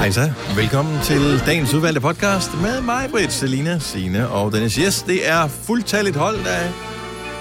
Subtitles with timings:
[0.00, 0.32] Hej så.
[0.56, 4.74] Velkommen til dagens udvalgte podcast med mig, Britt, Selina, Signe og Dennis.
[4.74, 6.72] Yes, det er fuldtalligt hold der er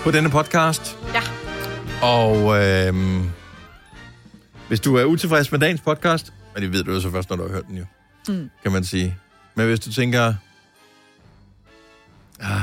[0.04, 0.98] på denne podcast.
[1.14, 1.21] Ja.
[2.07, 3.30] Og øhm,
[4.68, 7.38] hvis du er utilfreds med dagens podcast, men det ved du jo så først, når
[7.38, 7.86] du har hørt den jo,
[8.28, 8.50] mm.
[8.64, 9.16] kan man sige.
[9.55, 10.34] Men hvis du tænker,
[12.39, 12.62] ah,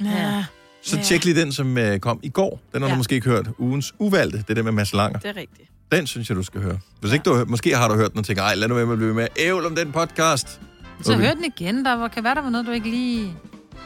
[0.00, 0.44] Ja,
[0.82, 2.60] så tjek lige den, som øh, kom i går.
[2.72, 2.94] Den har Ja.
[2.94, 3.48] du måske ikke hørt.
[3.58, 5.18] Ugens uvalgte, det er det med Mads Langer.
[5.18, 5.68] det er rigtigt.
[5.92, 6.78] Den synes jeg, du skal høre.
[7.00, 8.74] Hvis ikke du har hørt, måske har du hørt den og tænker, ej, lad nu
[8.74, 10.60] være med at blive med ævl om den podcast.
[11.02, 11.24] Så Okay.
[11.24, 11.84] hør den igen.
[11.84, 13.32] Der var- kan være, der var noget, du ikke lige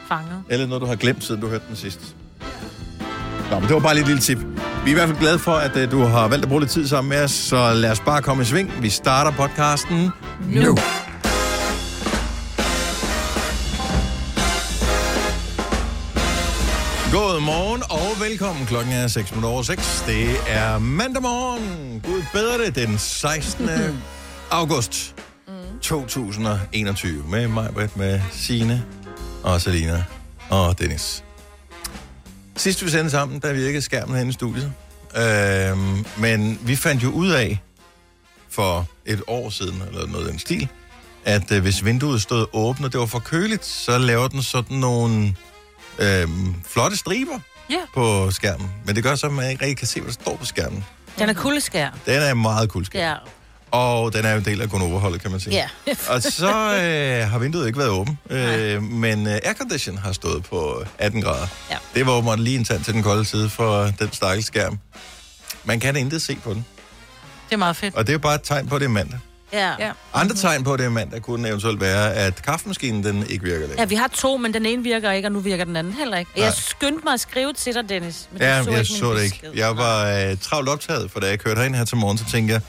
[0.07, 0.43] fangede.
[0.49, 2.15] Eller noget, du har glemt, siden du hørte den sidst.
[3.51, 4.37] Nå, men det var bare lige et lille tip.
[4.37, 4.45] Vi
[4.85, 6.87] er i hvert fald glade for, at uh, du har valgt at bruge lidt tid
[6.87, 8.73] sammen med os, så lad os bare komme i sving.
[8.81, 10.09] Vi starter podcasten
[10.51, 10.61] nu.
[10.61, 10.77] nu.
[17.17, 18.65] God morgen og velkommen.
[18.65, 20.03] Klokken er 6 minutter over 6.
[20.07, 22.01] Det er mandag morgen.
[22.05, 23.69] Gud bedre det, den 16.
[24.51, 25.15] august
[25.81, 27.23] 2021.
[27.29, 28.85] Med mig, Britt, med Signe
[29.43, 30.03] og Selina
[30.49, 31.23] og Dennis.
[32.55, 34.73] Sidst vi sendte sammen, der virkede skærmen herinde i studiet.
[35.17, 37.59] Øhm, men vi fandt jo ud af
[38.49, 40.67] for et år siden, eller noget af den stil,
[41.25, 44.77] at øh, hvis vinduet stod åbent, og det var for køligt, så laver den sådan
[44.77, 45.35] nogle
[45.99, 47.79] øhm, flotte striber Ja.
[47.93, 48.71] på skærmen.
[48.85, 50.85] Men det gør så, at man ikke rigtig kan se, hvad der står på skærmen.
[51.19, 51.89] Den er kuldeskær.
[52.05, 53.01] Den er meget skærm.
[53.01, 53.15] Ja.
[53.71, 55.53] Og den er jo en del af Gonova-holdet, kan man sige.
[55.55, 55.69] Ja.
[56.13, 60.83] Og så øh, har vinduet ikke været åbent, øh, men øh, aircondition har stået på
[60.97, 61.47] 18 grader.
[61.71, 61.77] Ja.
[61.95, 64.79] Det var åbenbart lige en tand til den kolde side for den stakkels skærm.
[65.63, 66.65] Man kan intet se på den,
[67.49, 67.95] Det er meget fedt.
[67.95, 69.19] og det er jo bare et tegn på, at det er mandag.
[69.53, 69.71] Ja.
[69.79, 69.91] Ja.
[70.13, 73.59] Andre tegn på, at det er mandag, kunne eventuelt være, at kaffemaskinen den ikke virker
[73.61, 73.89] Ja, længere.
[73.89, 76.31] vi har to, men den ene virker ikke, og nu virker den anden heller ikke.
[76.35, 76.45] Nej.
[76.45, 78.27] Jeg skyndte mig at skrive til dig, Dennis.
[78.31, 79.35] Men Ja, jeg min så det ikke.
[79.41, 79.51] besked.
[79.55, 82.53] Jeg var øh, travlt optaget, for da jeg kørte herind her til morgen, så tænkte
[82.53, 82.61] jeg,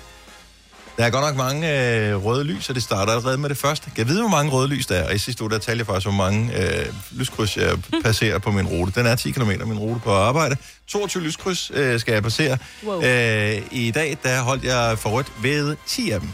[0.98, 1.72] der er godt nok mange
[2.08, 3.90] øh, røde lys, og det starter allerede med det første.
[3.96, 5.86] Jeg ved, hvor mange røde lys der er, og i sidste uge, der talte jeg
[5.86, 8.92] faktisk, hvor mange øh, lyskryds jeg passerer på min rute.
[8.94, 10.56] Den er 10 km, min rute på arbejde.
[10.86, 12.58] 22 lyskryds øh, skal jeg passere.
[12.86, 13.02] Wow.
[13.02, 16.28] Øh, I dag, der holdt jeg for rødt ved 10 af dem.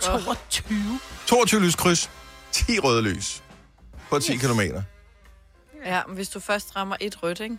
[0.00, 1.00] 22.
[1.26, 2.10] 22 lyskryds,
[2.52, 3.42] 10 røde lys
[4.10, 4.40] på 10 yes.
[4.42, 4.60] km.
[5.86, 7.56] Ja, men hvis du først rammer et rødt, ikke?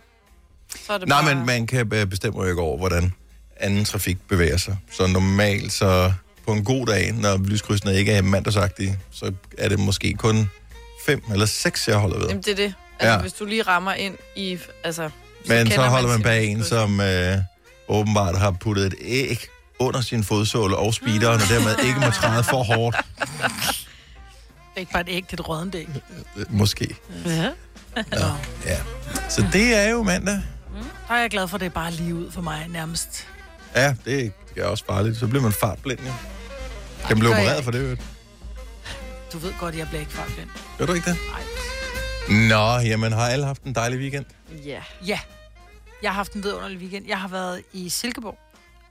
[0.86, 1.34] Så er det Nej, bare...
[1.34, 3.12] men man kan øh, bestemme jo ikke over, hvordan
[3.56, 4.76] anden trafik bevæger sig.
[4.92, 6.12] Så normalt, så
[6.46, 10.50] på en god dag, når lyskrydsene ikke er mandagsagtige, så er det måske kun
[11.06, 12.26] fem eller seks, jeg holder ved.
[12.28, 12.74] Jamen, det er det.
[12.98, 13.20] Altså, Ja.
[13.20, 14.58] hvis du lige rammer ind i...
[14.84, 15.10] Altså,
[15.48, 17.38] Men så holder man bag en, som øh,
[17.88, 19.46] åbenbart har puttet et æg
[19.82, 22.96] under sin fodsåle og speederen, og dermed ikke må træde for hårdt.
[22.96, 25.88] Det er ikke bare et æg, det er et rådent æg.
[26.36, 26.96] Øh, Måske.
[27.26, 27.50] Ja.
[27.96, 28.26] Nå,
[28.66, 28.78] ja.
[29.28, 30.34] Så det er jo mandag.
[31.08, 33.26] Der er jeg glad for, at det er bare lige ud for mig nærmest.
[33.76, 35.18] Ja, det er også farligt.
[35.18, 36.12] Så bliver man fartblind, jo.
[37.06, 37.96] Kan man blive opereret for det, jo?
[39.32, 40.48] Du ved godt, jeg bliver ikke fartblind.
[40.78, 41.18] Gør du ikke det?
[41.30, 42.48] Nej.
[42.48, 44.24] Nå, jamen har alle haft en dejlig weekend?
[44.64, 44.80] Ja.
[45.06, 45.18] Ja.
[46.02, 47.06] Jeg har haft en vidunderlig weekend.
[47.08, 48.38] Jeg har været i Silkeborg,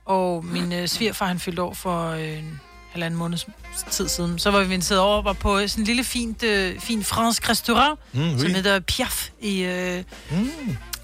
[0.04, 2.60] og min øh, svigerfar, han fyldte år for øh, en
[2.92, 3.46] halvanden måneds
[3.90, 4.38] tid siden.
[4.38, 7.48] Så var vi inviteret over og var på sådan en lille fint, øh, fin fransk
[7.48, 8.52] restaurant, Mm, som oui.
[8.52, 10.50] hedder Piaf i, øh, Mm.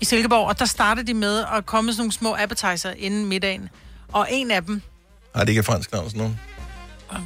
[0.00, 0.46] i Silkeborg.
[0.48, 3.68] Og der startede de med at komme sådan nogle små appetizer inden middagen.
[4.12, 4.82] Og en af dem,
[5.34, 6.40] Har det ikke fransk navn sådan nogen?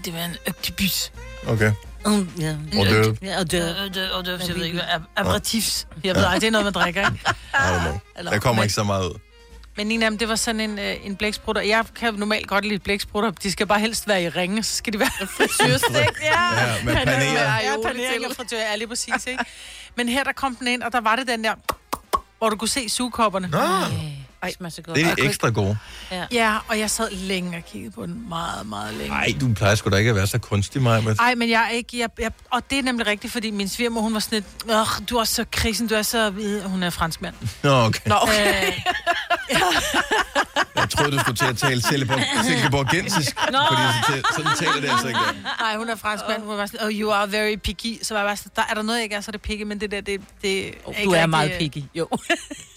[0.04, 1.12] det var en octopus.
[1.47, 1.72] Okay.
[2.06, 2.56] Mm, ja.
[2.81, 3.77] Og det Ja, og det.
[3.78, 4.83] Og det, og det, jeg ved ikke,
[5.16, 5.87] aperitifs.
[6.04, 7.25] Jeg ved ej, det er noget, man drikker, ikke?
[8.19, 9.15] Eller- Der kommer ikke så meget ud.
[9.77, 11.62] Men en af dem, det var sådan en, øh, en blæksprutter.
[11.62, 13.31] Jeg kan normalt godt lide blæksprutter.
[13.31, 16.41] De skal bare helst være i ringe, så skal de være Frityrestegt, ja.
[16.66, 18.27] Ja, med er med Ja, til.
[18.31, 19.44] og fritør, ja, lige præcis, ikke?
[19.97, 21.55] Men her, der kom den ind, og der var det den der,
[22.38, 23.49] hvor du kunne se sugekopperne.
[23.49, 23.59] Nå,
[24.42, 24.97] Ej, smager så godt.
[24.97, 25.76] det er kunne ekstra gode.
[26.32, 28.28] Ja, og jeg sad længe og kiggede på den.
[28.28, 29.08] Meget, meget længe.
[29.08, 31.00] Nej, du plejer sgu da ikke at være så kunstig, Maja.
[31.00, 31.16] Men...
[31.20, 31.98] Ej, men jeg er ikke...
[31.98, 34.72] Jeg, jeg, og det er nemlig rigtigt, fordi min svigermor, hun var sådan lidt...
[34.72, 36.30] Åh, du er så krisen, du er så...
[36.30, 37.34] hvid." Hun er franskmand.
[37.62, 38.00] Nå, okay.
[38.09, 38.66] Nå, okay.
[38.66, 38.72] Øh,
[40.77, 45.09] Jeg troede, du skulle til at tale Silkeborg- Silkeborgensisk, fordi så, sådan taler det altså
[45.09, 45.21] ikke.
[45.60, 46.42] nej, hun er franskmand.
[46.42, 47.98] Hun var sådan, oh, you are very picky.
[48.03, 49.41] Så var jeg bare sådan, der er der noget, jeg ikke er, så er det
[49.42, 51.83] picky, men det der, det, det Oh, ikke du er rigtig- meget picky.
[51.94, 52.09] Jo.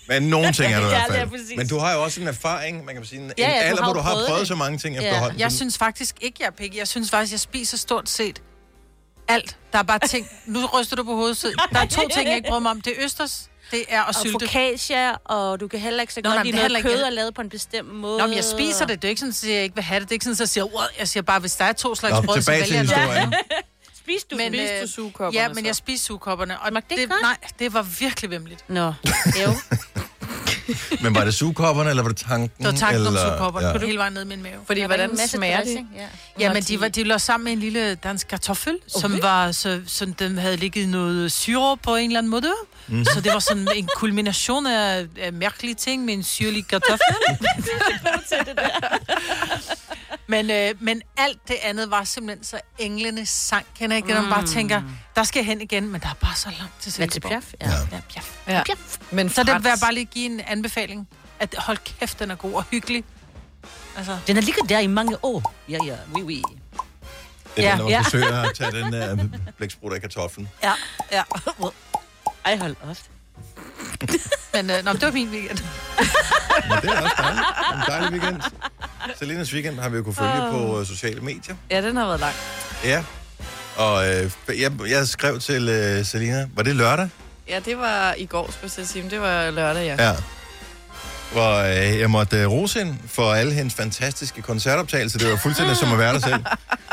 [0.07, 1.57] Men nogle ting er du i hvert det er fald.
[1.57, 3.75] Men du har jo også en erfaring, man kan sige, en Ja, ja, du alder,
[3.83, 5.01] har hvor du har prøvet prøvet så mange ting Ja.
[5.01, 5.39] efterhånden.
[5.39, 6.77] Jeg synes faktisk ikke, jeg er picky.
[6.77, 8.41] Jeg synes faktisk, jeg spiser stort set
[9.27, 9.57] alt.
[9.73, 10.27] Der er bare ting...
[10.45, 11.37] Nu ryster du på hovedet.
[11.37, 12.81] så Der er to ting, jeg ikke bryder mig om.
[12.81, 14.31] Det er østers, det er at Og sylte.
[14.45, 17.01] focaccia, og du kan heller ikke så Nå, godt lide det noget heller ikke- kød
[17.01, 18.17] er lavet på en bestemt måde.
[18.17, 19.01] Nå, men jeg spiser det.
[19.01, 20.09] Det er ikke sådan, at jeg ikke vil have det.
[20.09, 20.81] Det er ikke sådan, at jeg siger, wow.
[20.99, 23.33] jeg siger bare, hvis der er to slags Nå, brød, så vælger jeg noget.
[24.07, 24.21] Historien.
[24.21, 25.61] Spis du Men, men, Spiste øh, du sugekopperne Ja, men så?
[25.65, 26.59] jeg spiste sugekopperne.
[26.59, 28.69] Og det det, nej, det var virkelig vemmeligt.
[28.69, 28.85] Nå,
[29.43, 29.53] jo.
[31.01, 32.51] Men var det sugkopperne, eller var det tanken?
[32.57, 33.29] Det var tanken om eller...
[33.29, 33.67] sugkopperne.
[33.67, 33.73] Ja.
[33.73, 33.85] Ja.
[33.85, 34.59] Hele vejen ned i min mave.
[34.65, 35.65] Fordi Der var en hvordan masse smager det?
[35.65, 36.07] dressing, Ja,
[36.39, 39.01] Ja, men de, var, de lå sammen med en lille dansk kartoffel, okay.
[39.01, 42.53] som var så, sådan, den havde ligget noget syre på en eller anden måde.
[42.87, 43.05] Mm.
[43.05, 47.15] Så det var sådan en kulmination af, af mærkelige ting med en syrlig kartoffel.
[50.27, 53.65] men, øh, men alt det andet var simpelthen så englene sang.
[53.79, 54.81] Kender ikke når man bare tænker,
[55.15, 57.31] der skal jeg hen igen, men der er bare så langt til Hvad til Silkeborg.
[57.31, 57.53] Piaf?
[57.61, 57.69] Ja.
[57.71, 57.77] Ja.
[57.91, 58.37] Ja, pjaf.
[58.47, 58.63] Ja.
[59.11, 61.07] Men Så det vil jeg bare lige give en anbefaling.
[61.39, 63.03] At hold kæft, den er god og hyggelig.
[63.97, 65.53] Altså, Den har ligget der i mange år.
[65.69, 66.41] Ja, ja, oui, oui.
[67.55, 68.01] Det er, Ja, når man ja.
[68.01, 69.17] forsøger at tage den der
[69.57, 70.49] blæksprut af kartoflen.
[70.63, 70.73] ja,
[71.11, 71.23] ja.
[72.45, 72.97] Ej, hold op.
[74.53, 75.59] Men øh, nå, det var min weekend.
[76.69, 77.45] Men det er også dejligt.
[77.73, 78.41] En dejlig weekend.
[79.19, 81.55] Selinas weekend har vi jo kunne følge på øh, sociale medier.
[81.71, 82.33] Ja, den har været lang.
[82.83, 83.03] Ja.
[83.77, 84.31] Og øh,
[84.61, 87.09] jeg, jeg skrev til øh, Selina, var det lørdag?
[87.49, 90.07] Ja, det var i går, skulle jeg sige, men det var lørdag, ja.
[90.07, 90.15] Ja.
[91.35, 95.19] Hvor øh, jeg måtte øh, rose hende for alle hendes fantastiske koncertoptagelser.
[95.19, 96.43] Det var fuldstændig som at være der selv.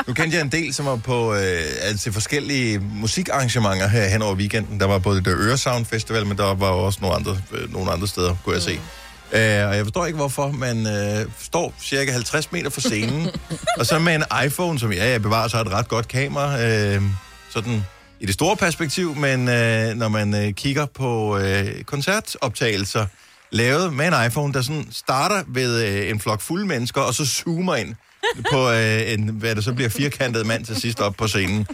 [0.07, 4.35] Nu kendte jeg en del, som var på øh, altså, forskellige musikarrangementer her hen over
[4.35, 4.81] weekenden.
[4.81, 8.09] Der var både det Øresound Festival, men der var også nogle andre, øh, nogle andre
[8.09, 8.73] steder, kunne jeg se.
[9.33, 13.31] Øh, og jeg forstår ikke, hvorfor man øh, står cirka 50 meter fra scenen,
[13.79, 16.63] og så med en iPhone, som ja, jeg bevarer, så har et ret godt kamera,
[16.63, 17.03] øh,
[17.51, 17.85] sådan
[18.21, 23.07] i det store perspektiv, men øh, når man øh, kigger på øh, koncertoptagelser,
[23.53, 27.27] lavet med en iPhone, der sådan starter ved øh, en flok fulde mennesker, og så
[27.27, 27.95] zoomer ind
[28.51, 31.67] på øh, en, hvad det så bliver, firkantet mand til sidst op på scenen.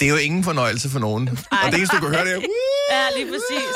[0.00, 1.28] Det er jo ingen fornøjelse for nogen.
[1.50, 2.40] Og det eneste, du kan høre, det er...
[2.90, 3.68] Ja, lige præcis.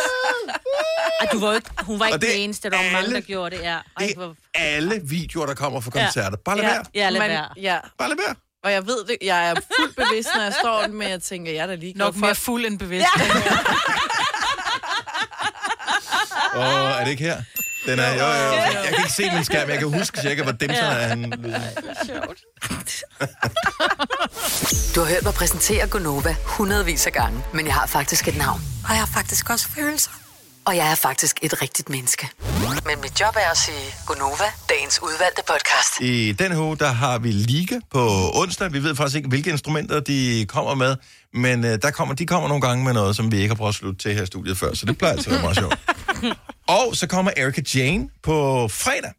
[1.20, 3.56] Ej, du var ikke, hun var ikke Og er eneste, der var mange, der gjorde
[3.56, 3.62] det.
[3.62, 3.72] Ja.
[3.74, 4.34] Ej, Det hvor...
[4.54, 6.36] er alle videoer, der kommer fra koncerter.
[6.44, 6.84] Bare lad ja, være.
[6.94, 7.48] Ja, lad være.
[7.56, 8.34] ja, Bare lad være.
[8.64, 11.62] og jeg ved det, jeg er fuldt bevidst, når jeg står med, jeg tænker, jeg
[11.62, 13.06] er da lige Nok mere fuld end bevidst.
[13.18, 13.24] Ja.
[16.56, 17.42] Og er det ikke her?
[17.86, 18.52] Den er, jo, jo, jo.
[18.52, 21.08] Jeg kan ikke se min skærm, jeg kan huske cirka, hvor dem sådan er.
[21.08, 21.32] Han,
[24.94, 28.60] Du har hørt mig præsentere Gonova hundredvis af gange, men jeg har faktisk et navn.
[28.84, 30.10] Og jeg har faktisk også følelser.
[30.64, 32.28] Og jeg er faktisk et rigtigt menneske.
[32.86, 36.00] Men mit job er at sige Gonova, dagens udvalgte podcast.
[36.00, 38.72] I den uge, der har vi Liga på onsdag.
[38.72, 40.96] Vi ved faktisk ikke, hvilke instrumenter de kommer med,
[41.34, 43.68] men øh, der kommer, de kommer nogle gange med noget, som vi ikke har prøvet
[43.68, 45.78] at slutte til her i studiet før, så det plejer altså at være meget sjovt.
[46.68, 49.12] Og så kommer Erika Jane på fredag.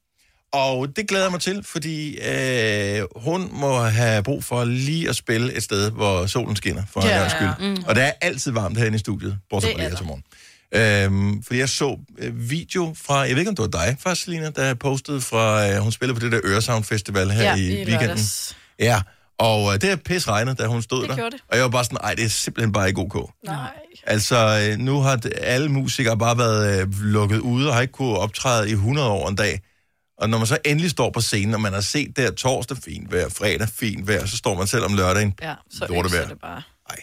[0.53, 5.15] Og det glæder jeg mig til, fordi øh, hun må have brug for lige at
[5.15, 7.17] spille et sted, hvor solen skinner, for Ja.
[7.17, 7.69] gangs skyld.
[7.77, 7.83] Mm.
[7.87, 10.23] Og det er altid varmt herinde i studiet, bortset fra lige er her til morgen.
[10.71, 14.23] Øhm, fordi jeg så øh, video fra, jeg ved ikke om det var dig faktisk,
[14.25, 17.59] Selina, der postede fra, øh, hun spillede på det der Øresound Festival her ja, i,
[17.59, 17.99] i weekenden.
[18.07, 18.55] lørdags.
[18.79, 19.01] Ja,
[19.39, 21.15] og øh, det er pis regnet, da hun stod Det der.
[21.15, 21.43] gjorde det.
[21.47, 23.31] Og jeg var bare sådan, ej, det er simpelthen bare ikke ok.
[23.45, 23.71] Nej.
[24.03, 27.91] Altså, øh, nu har det- alle musikere bare været øh, lukket ude og har ikke
[27.91, 29.61] kunne optræde i 100 år en dag.
[30.17, 33.11] Og når man så endelig står på scenen, og man har set der torsdag fint
[33.11, 35.33] vejr, fredag fint vejr, så står man selv om lørdagen.
[35.41, 36.61] Ja, så øser det bare.
[36.89, 36.99] Ej.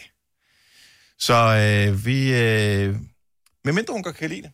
[1.19, 1.33] Så
[1.89, 2.33] øh, vi...
[2.33, 2.95] Øh,
[3.65, 4.51] men mindre hun godt kan lide det.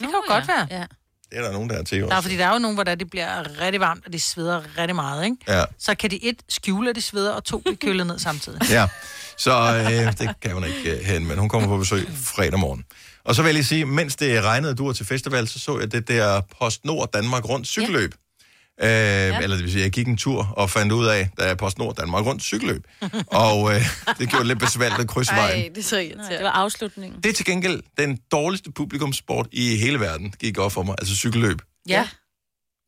[0.00, 0.66] Det kan jo godt være.
[0.70, 0.86] Ja.
[1.30, 2.22] Det er der nogen, der er til Der er, også.
[2.22, 4.96] fordi der er jo nogen, hvor der det bliver rigtig varmt, og de sveder rigtig
[4.96, 5.36] meget, ikke?
[5.48, 8.60] Ja, Så kan de et skjule, at de sveder, og to blive kølet ned samtidig.
[8.70, 8.88] ja.
[9.36, 12.84] Så øh, det kan hun ikke øh, hen, men hun kommer på besøg fredag morgen.
[13.24, 15.78] Og så vil jeg lige sige, mens det regnede, du var til festival, så så
[15.78, 18.14] jeg det der PostNord Danmark rundt cykelløb.
[18.14, 18.29] Ja.
[18.82, 18.88] Øh,
[19.42, 21.94] Eller det vil sige, jeg gik en tur og fandt ud af, der er PostNord
[21.96, 22.84] Danmark rundt cykelløb.
[23.26, 23.80] og øh,
[24.18, 25.62] det gjorde det lidt besværligt at krydse vejen.
[25.62, 26.36] Ej, det er så irriterende.
[26.36, 27.20] det var afslutningen.
[27.22, 30.94] Det er til gengæld den dårligste publikumsport i hele verden, gik op for mig.
[30.98, 31.62] Altså cykelløb.
[31.88, 32.08] Ja.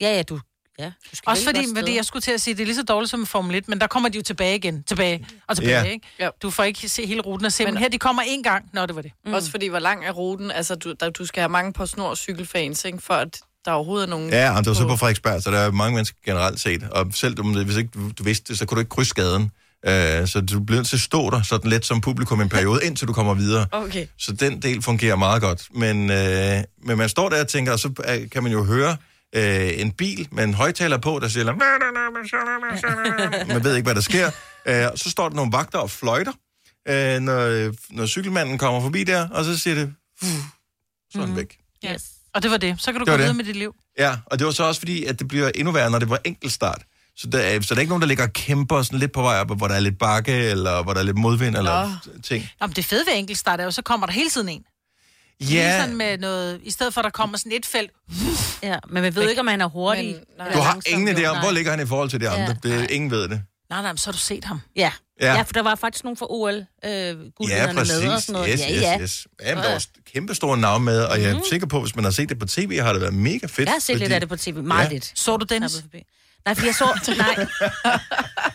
[0.00, 0.40] Ja, ja, du...
[0.78, 0.92] Ja,
[1.26, 3.54] Også fordi, fordi jeg skulle til at sige, det er lige så dårligt som Formel
[3.54, 5.90] 1, men der kommer de jo tilbage igen, tilbage og tilbage, Ja.
[5.92, 6.06] ikke?
[6.18, 6.28] Ja.
[6.42, 8.64] Du får ikke se hele ruten og se, men, Men- her de kommer én gang,
[8.72, 9.12] når det var det.
[9.26, 9.32] Mm.
[9.32, 10.50] Også fordi, hvor lang er ruten?
[10.50, 12.98] Altså, du, der, du skal have mange på snor cykelfans, ikke?
[12.98, 14.30] For at der overhovedet er nogen...
[14.30, 16.82] Ja, og det var så på Frederiksberg, så der er mange mennesker generelt set.
[16.82, 19.14] Og selv om det, hvis ikke du, du vidste det, så kunne du ikke krydse
[19.14, 19.50] gaden.
[19.86, 22.48] Uh, så du bliver nødt til at stå der sådan lidt som publikum i en
[22.48, 23.66] periode, indtil du kommer videre.
[23.72, 24.06] Okay.
[24.18, 25.68] Så den del fungerer meget godt.
[25.74, 28.96] Men, øh, men man står der og tænker, og så øh, kan man jo høre
[29.34, 31.44] øh, en bil med en højtaler på, der siger...
[33.54, 34.30] Man ved ikke, hvad der sker.
[34.66, 36.32] Øh, så står der nogle vagter og fløjter,
[36.88, 39.94] øh, når, når cykelmanden kommer forbi der, og så siger det...
[41.12, 41.58] Så er den væk.
[41.84, 42.02] Yes.
[42.34, 42.76] Og det var det.
[42.78, 43.74] Så kan du Det gå videre med dit liv.
[43.98, 46.20] Ja, og det var så også fordi, at det bliver endnu værre, når det var
[46.24, 46.82] enkeltstart.
[47.16, 49.22] Så der, er, så der er ikke nogen, der ligger og kæmper sådan lidt på
[49.22, 52.48] vej op, hvor der er lidt bakke, eller hvor der er lidt modvind, eller ting.
[52.60, 54.62] Nå, men det fede ved enkeltstart er jo, så kommer der hele tiden en.
[55.40, 57.90] Lige Ja, sådan med noget, i stedet for at der kommer sådan et felt.
[58.62, 60.04] Ja, men man ved ikke, om han er hurtig.
[60.04, 60.52] Men- nej.
[60.52, 62.56] du har ingen idé om, hvor ligger han i forhold til de andre.
[62.64, 63.42] Ja, det, ingen ved det.
[63.72, 64.60] Nej, nej, men så har du set ham.
[64.76, 64.92] Ja.
[65.20, 65.34] Ja.
[65.34, 65.42] ja.
[65.42, 66.62] for der var faktisk nogen fra OL øh,
[67.48, 68.02] Ja, præcis.
[68.02, 68.50] med og sådan noget.
[68.52, 69.00] Yes, ja, yes, ja.
[69.00, 69.26] yes.
[69.42, 72.04] Ja, men der var kæmpe store navne med, og jeg er sikker på, hvis man
[72.04, 73.66] har set det på tv, har det været mega fedt.
[73.66, 74.62] Jeg har set lidt af det på tv.
[74.62, 74.92] Meget Ja.
[74.92, 75.12] lidt.
[75.14, 75.46] Så du
[75.80, 76.02] forbi.
[76.44, 77.14] Nej, for jeg så...
[77.16, 77.46] Nej.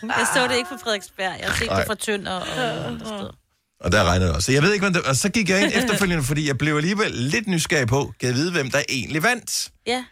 [0.18, 1.40] Jeg så det ikke fra Frederiksberg.
[1.40, 1.78] Jeg har set Nej.
[1.78, 3.32] det fra Tønder og, og andre steder.
[3.80, 4.46] Og der regnede det også.
[4.46, 6.76] Så jeg ved ikke, hvad det, og så gik jeg ind efterfølgende, fordi jeg blev
[6.76, 9.72] alligevel lidt nysgerrig på, kan jeg vide, hvem der egentlig vandt?
[9.88, 10.06] Ja.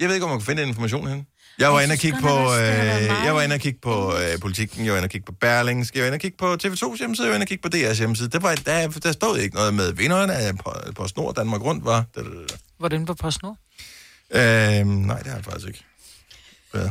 [0.00, 1.26] Jeg ved ikke, om man kan finde den information hen.
[1.60, 4.40] Jeg var inde og kigge på, det øh, jeg var inde og kigge på øh,
[4.40, 6.98] politikken, jeg var inde og kigge på Berlingske, jeg var inde og kigge på TV2's
[6.98, 8.28] hjemmeside, jeg var inde og kigge på DR's hjemmeside.
[8.28, 11.84] Der, var, der, der stod ikke noget med vinderne af på, på Snor Danmark Rundt,
[11.84, 12.04] var.
[12.14, 12.54] Da, da, da.
[12.78, 13.56] Hvordan var PostNord?
[14.30, 15.84] Øh, nej, det har jeg faktisk ikke.
[16.72, 16.90] Hvad?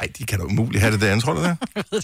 [0.00, 1.56] Ej, de kan da umuligt have det der, tror du det?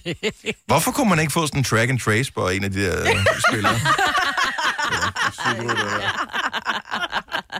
[0.66, 3.00] Hvorfor kunne man ikke få sådan en track and trace på en af de der
[3.00, 3.74] øh, spillere?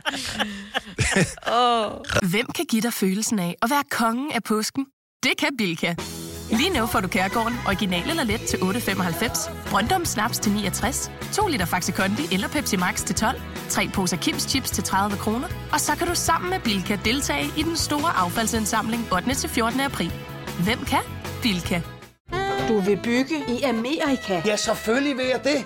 [2.31, 4.85] Hvem kan give dig følelsen af at være kongen af påsken?
[5.23, 5.95] Det kan Bilka!
[6.51, 11.47] Lige nu får du Kærgården original eller let til 8.95, Brøndum Snaps til 69, 2
[11.47, 15.47] liter Faxi Kondi eller Pepsi Max til 12, 3 poser Kims Chips til 30 kroner,
[15.73, 19.33] og så kan du sammen med Bilka deltage i den store affaldsindsamling 8.
[19.33, 19.79] til 14.
[19.79, 20.11] april.
[20.63, 20.99] Hvem kan?
[21.41, 21.81] Bilka.
[22.67, 24.41] Du vil bygge i Amerika?
[24.45, 25.65] Ja, selvfølgelig vil jeg det.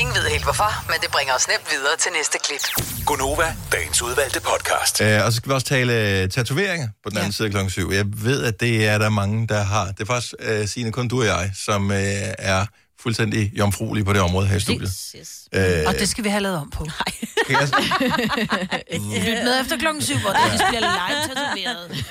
[0.00, 2.86] Ingen ved helt hvorfor, men det bringer os nemt videre til næste klip.
[3.06, 5.00] Gunova, dagens udvalgte podcast.
[5.00, 7.36] Øh, og så skal vi også tale øh, tatoveringer på den anden ja.
[7.36, 7.90] side klokken 7.
[7.92, 9.86] Jeg ved, at det er der mange, der har.
[9.86, 11.98] Det er faktisk øh, Signe, kun du og jeg, som øh,
[12.38, 12.66] er
[13.00, 14.92] fuldstændig jomfruelige på det område her i studiet.
[15.16, 15.30] Yes.
[15.52, 16.84] Øh, Og det skal vi have lavet om på.
[16.84, 16.94] Nej.
[17.46, 17.68] kan jeg,
[19.26, 22.04] Lyt med efter klokken syv, hvor det bliver live tatoveret.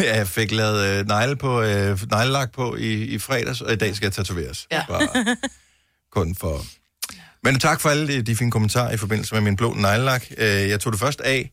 [0.16, 3.96] jeg fik lavet øh, negle på, øh, neglelak på i, i fredags, og i dag
[3.96, 4.66] skal jeg tatoveres.
[4.70, 4.82] Ja.
[4.88, 5.36] Bare
[6.12, 6.64] kun for...
[7.42, 10.24] Men tak for alle de, de fine kommentarer i forbindelse med min blå neglelak.
[10.38, 11.50] Øh, jeg tog det først af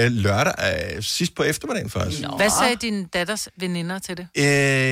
[0.00, 0.52] øh, lørdag,
[0.96, 2.22] øh, sidst på eftermiddagen faktisk.
[2.22, 2.36] Nå.
[2.36, 4.28] Hvad sagde din datters veninder til det?
[4.38, 4.44] Øh,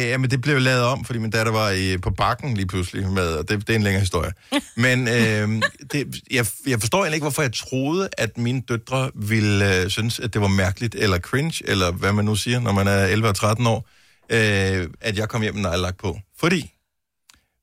[0.08, 3.28] jamen, det blev lavet om, fordi min datter var i, på bakken lige pludselig med,
[3.28, 4.32] og det, det er en længere historie.
[4.76, 9.82] Men øh, det, jeg, jeg forstår egentlig ikke, hvorfor jeg troede, at mine døtre ville
[9.82, 12.87] øh, synes, at det var mærkeligt, eller cringe, eller hvad man nu siger, når man
[12.87, 13.88] er 11 og 13 år,
[14.30, 16.18] øh, at jeg kom hjem med neglelak på.
[16.38, 16.73] Fordi,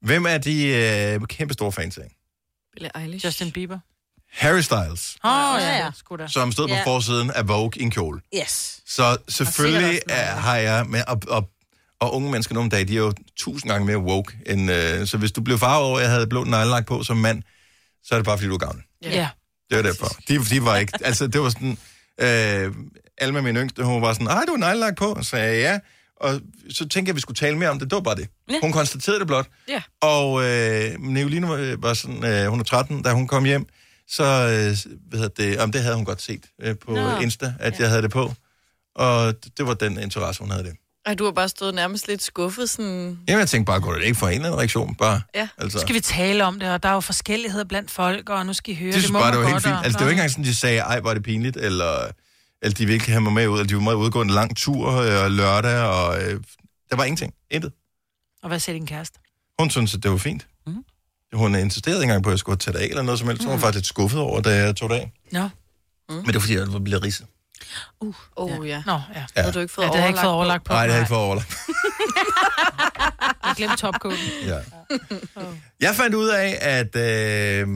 [0.03, 2.15] hvem er de øh, kæmpe store fans af?
[2.74, 3.25] Billie Eilish.
[3.25, 3.79] Justin Bieber.
[4.31, 6.27] Harry Styles, Åh, oh, Ja, ja, ja.
[6.27, 6.86] som stod på Ja.
[6.86, 8.22] forsiden af Vogue i en kjole.
[8.41, 8.79] Yes.
[8.88, 11.50] Så selvfølgelig er, har jeg med, og, og,
[12.00, 14.38] og unge mennesker nogle dage, de er jo tusind gange mere woke.
[14.45, 17.17] End, øh, så hvis du blev farvet over, at jeg havde blå neglelak på som
[17.17, 17.43] mand,
[18.03, 18.83] så er det bare, fordi du er gammel.
[19.03, 19.10] Ja.
[19.10, 19.29] ja.
[19.69, 20.07] Det var derfor.
[20.27, 21.77] De, de var ikke, altså det var sådan,
[22.19, 22.75] øh,
[23.17, 25.79] Alma, min yngste, hun var sådan, ej, du har neglelak på, så sagde jeg ja.
[26.23, 27.89] Og så tænkte jeg, at vi skulle tale mere om det.
[27.89, 28.27] Det var bare det.
[28.51, 28.59] Ja.
[28.61, 29.47] Hun konstaterede det blot.
[29.69, 29.81] Ja.
[30.01, 33.65] Og øh, Neoline var, var sådan, øh, hun er 13, da hun kom hjem,
[34.07, 37.17] så øh, hvad det, om det havde hun godt set øh, på Nå.
[37.19, 38.33] Insta, at jeg havde det på.
[38.95, 40.73] Og det, det var den interesse, hun havde det.
[41.05, 43.19] Ej, du har bare stået nærmest lidt skuffet, sådan...
[43.27, 44.95] Jamen, jeg tænkte bare, går det ikke for en eller anden reaktion?
[44.95, 45.47] Bare, Ja.
[45.57, 45.79] altså.
[45.79, 48.73] Skal vi tale om det, og der er jo forskelligheder blandt folk, og nu skal
[48.73, 49.75] I høre, De det må bare, det var helt godt, fint.
[49.75, 52.07] og- Altså, det var ikke engang sådan, de sagde, ej, er det pinligt, eller,
[52.63, 54.89] eller de ville ikke have mig med ud, eller de ville udgå en lang tur
[54.91, 56.41] øh, lørdag, og øh,
[56.89, 57.34] der var ingenting.
[57.51, 57.72] Intet.
[58.43, 59.20] Og hvad siger din kæreste?
[59.60, 60.48] Hun synes, at det var fint.
[60.67, 60.75] Mhm.
[60.75, 60.84] Mm.
[61.39, 63.43] Hun insisterede ikke engang på, at jeg skulle tage det af, eller noget som helst.
[63.43, 63.48] Mm.
[63.50, 65.12] Hun var faktisk lidt skuffet over, da jeg tog det af.
[65.32, 65.50] Nå.
[66.10, 66.15] Mm.
[66.15, 67.25] Men det var, fordi jeg var blevet ridset.
[68.01, 68.84] Åh, oh, ja.
[68.86, 69.25] Nå, ja.
[69.38, 70.74] Havde du ikke fået Ja, det har jeg ikke fået overlagt på.
[70.74, 71.58] Nej, det har jeg ikke fået overlagt.
[73.46, 74.17] Jeg glemte topcoden.
[74.46, 74.60] Ja.
[75.86, 77.67] Jeg fandt ud af, at, øh,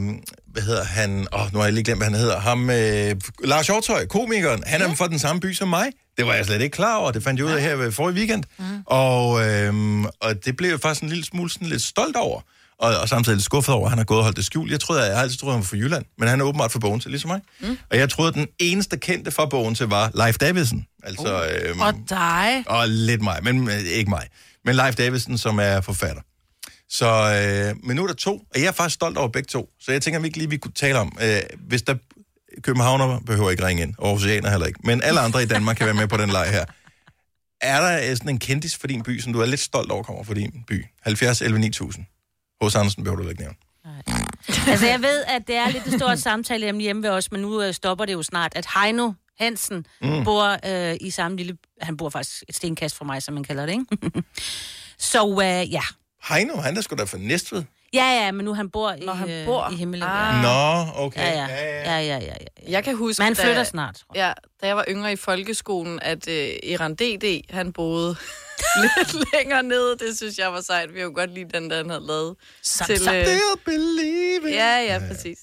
[0.58, 3.14] hvad hedder han, åh, oh, nu har jeg lige glemt, hvad han hedder, ham, øh,
[3.44, 5.86] Lars Hjortøj, komikeren, han er fra den samme by som mig.
[6.16, 8.16] Det var jeg slet ikke klar over, det fandt jeg ud af her ved forrige
[8.16, 8.44] weekend.
[8.58, 8.64] Mm.
[8.86, 9.74] Og, øh,
[10.20, 12.40] og det blev jeg faktisk en lille smule sådan lidt stolt over,
[12.78, 14.70] og, og samtidig lidt skuffet over, at han har gået og holdt det skjult.
[14.72, 16.72] Jeg troede, jeg, jeg har altid troet, han var fra Jylland, men han er åbenbart
[16.72, 17.40] fra Bogense, ligesom mig.
[17.60, 17.78] Mm.
[17.90, 20.86] Og jeg troede, at den eneste kendte fra Bogense var Leif Davidsen.
[21.02, 21.68] Altså, oh.
[21.70, 22.64] øhm, Og dig.
[22.66, 24.26] og lidt mig, men øh, ikke mig.
[24.64, 26.22] Men Leif Davidsen, som er forfatter.
[26.90, 29.68] Så, øh, men nu er der to, og jeg er faktisk stolt over begge to.
[29.80, 31.94] Så jeg tænker, at vi ikke lige vi kunne tale om, øh, hvis der
[32.62, 35.94] københavner behøver ikke ringe ind, oceaner heller ikke, men alle andre i Danmark kan være
[35.94, 36.64] med på den leg her.
[37.60, 40.02] Er der øh, sådan en kendis for din by, som du er lidt stolt over
[40.02, 40.84] kommer fra din by?
[41.02, 42.06] 70 11 9000.
[42.60, 43.56] Hos Andersen behøver du ikke nævne.
[44.66, 47.40] Altså, jeg ved, at det er lidt et stort samtale hjemme, hjemme ved os, men
[47.40, 50.24] nu øh, stopper det jo snart, at Heino Hansen mm.
[50.24, 51.56] bor øh, i samme lille...
[51.80, 54.22] Han bor faktisk et stenkast fra mig, som man kalder det, ikke?
[55.12, 55.82] Så øh, ja.
[56.28, 57.62] Heino, han er sgu da fra Næstved.
[57.92, 59.68] Ja, ja, men nu han bor i, Når han øh, bor.
[59.72, 60.02] i Himmelen.
[60.08, 60.42] Ah.
[60.42, 61.20] Nå, okay.
[61.20, 61.46] Ja, ja.
[61.46, 62.70] ja, ja, ja, ja.
[62.70, 64.02] Jeg kan huske, Men han da- flytter snart.
[64.14, 64.32] Ja,
[64.62, 68.16] da jeg var yngre i folkeskolen, at øh, Iran DD, han boede
[68.82, 69.96] lidt længere nede.
[69.98, 70.94] Det synes jeg var sejt.
[70.94, 72.36] Vi kunne godt lide den, der han havde lavet.
[72.66, 74.54] Some- some- Still believe it.
[74.56, 75.38] Ja, ja, præcis.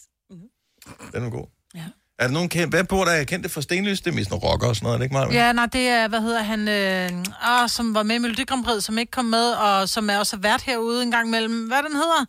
[1.14, 1.48] Den er god.
[1.76, 1.86] Ja.
[2.20, 2.74] Er der nogen kendt?
[2.74, 4.02] Hvad bor der er kendte for Stenløs?
[4.02, 5.34] Det er mest nogle rocker og sådan noget, er det ikke meget?
[5.34, 8.44] Ja, nej, det er, hvad hedder han, øh, ah, som var med i Melodi
[8.80, 11.68] som ikke kom med, og som er også vært herude en gang imellem.
[11.68, 12.26] Hvad den hedder?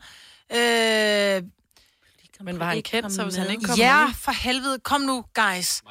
[1.36, 1.42] Øh,
[2.44, 4.14] Men var han kendt, så hvis han ikke kom ja, med?
[4.14, 4.78] for helvede.
[4.78, 5.82] Kom nu, guys.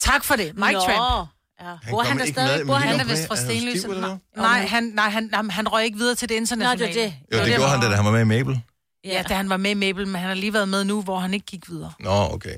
[0.00, 0.54] Tak for det.
[0.58, 0.80] Mike Nå.
[0.80, 1.28] Tramp.
[1.60, 1.66] Ja.
[1.66, 2.66] Han Bor han der stadig?
[2.66, 3.18] Bor han er Prix.
[3.18, 3.88] vist fra Stenløse.
[4.36, 6.94] Nej, han, nej han, han, han røg ikke videre til det internationale.
[6.94, 7.38] det er det.
[7.38, 8.62] Jo, det gjorde han, da han var med i Mabel.
[9.04, 11.18] Ja, da han var med i Mabel, men han har lige været med nu, hvor
[11.18, 11.92] han ikke gik videre.
[12.00, 12.56] Nå, okay.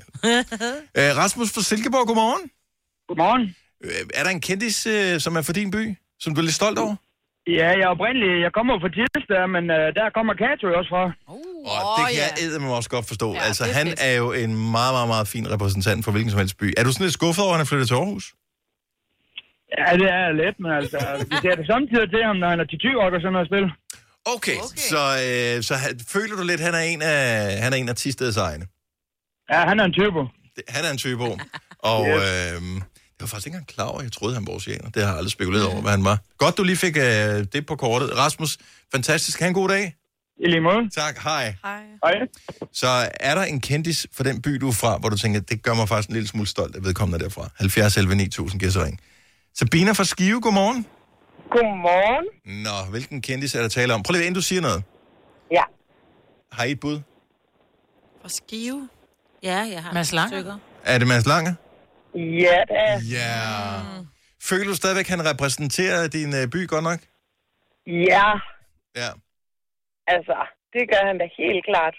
[0.97, 2.43] Æ, Rasmus fra Silkeborg, godmorgen.
[3.07, 3.55] Godmorgen.
[3.85, 5.83] Øh, Er der en kendis, øh, som er for din by,
[6.19, 6.95] som du er lidt stolt over?
[7.59, 11.03] Ja, jeg er oprindelig, jeg kommer fra Tilsted, men uh, der kommer Kato også fra.
[11.73, 13.27] Og det kan jeg eddermame også godt forstå.
[13.33, 16.57] Ja, altså, han er jo en meget, meget, meget fin repræsentant for hvilken som helst
[16.61, 16.67] by.
[16.77, 18.25] Er du sådan lidt skuffet over, at han er flyttet til Aarhus?
[19.77, 20.99] Ja, det er lidt, men altså,
[21.31, 23.49] vi ser det samtidig til ham, når han er til 20 år og sådan noget
[23.51, 23.65] spil.
[24.35, 24.77] Okay, okay.
[24.89, 24.97] så,
[25.57, 27.95] øh, så han, føler du lidt, at han er en af, han er en af
[27.95, 28.65] Tisteds egne?
[29.51, 30.21] Ja, han er en typo.
[30.55, 31.23] Det- Han er en typo.
[31.79, 32.15] Og Yes.
[32.15, 34.89] øh, jeg var faktisk ikke engang klar over, jeg troede, han var oceaner.
[34.89, 36.17] Det har jeg aldrig spekuleret over, hvad han var.
[36.37, 37.03] Godt, du lige fik øh,
[37.53, 38.17] det på kortet.
[38.17, 38.57] Rasmus,
[38.91, 39.39] fantastisk.
[39.39, 39.95] Ha' en god dag.
[40.39, 40.89] I lige måde.
[40.95, 41.55] Tak, hej.
[41.63, 41.81] Hej.
[42.03, 42.13] Hej.
[42.73, 45.63] Så er der en kendis for den by, du er fra, hvor du tænker, det
[45.63, 47.49] gør mig faktisk en lille smule stolt, at vedkommende er derfra.
[47.57, 48.99] 70 11 9000, giver så ring.
[49.59, 50.85] Sabina fra Skive, godmorgen.
[51.51, 52.25] Godmorgen.
[52.63, 54.03] Nå, hvilken kendis er der tale om?
[54.03, 54.83] Prøv lige, inden du siger noget.
[55.51, 55.63] Ja.
[56.51, 56.99] Har I et bud?
[58.21, 58.89] Fra Skive?
[59.43, 60.29] Ja, jeg har Mads Lange?
[60.29, 60.57] stykker.
[60.85, 61.55] Er det Mads Lange?
[62.15, 62.99] Ja, det er.
[63.11, 63.81] Ja.
[64.41, 66.99] Føler du stadigvæk, han repræsenterer din øh, by godt nok?
[67.87, 68.29] Ja,
[68.95, 69.09] Ja.
[70.07, 70.35] altså,
[70.73, 71.95] det gør han da helt klart.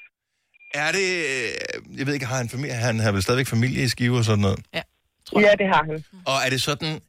[0.75, 1.09] Er det...
[1.33, 2.75] Øh, jeg ved ikke, har han familie?
[2.75, 4.61] Han har vel stadigvæk familie i Skive og sådan noget?
[4.75, 6.05] Ja, det har han.
[6.27, 7.01] Og er det sådan...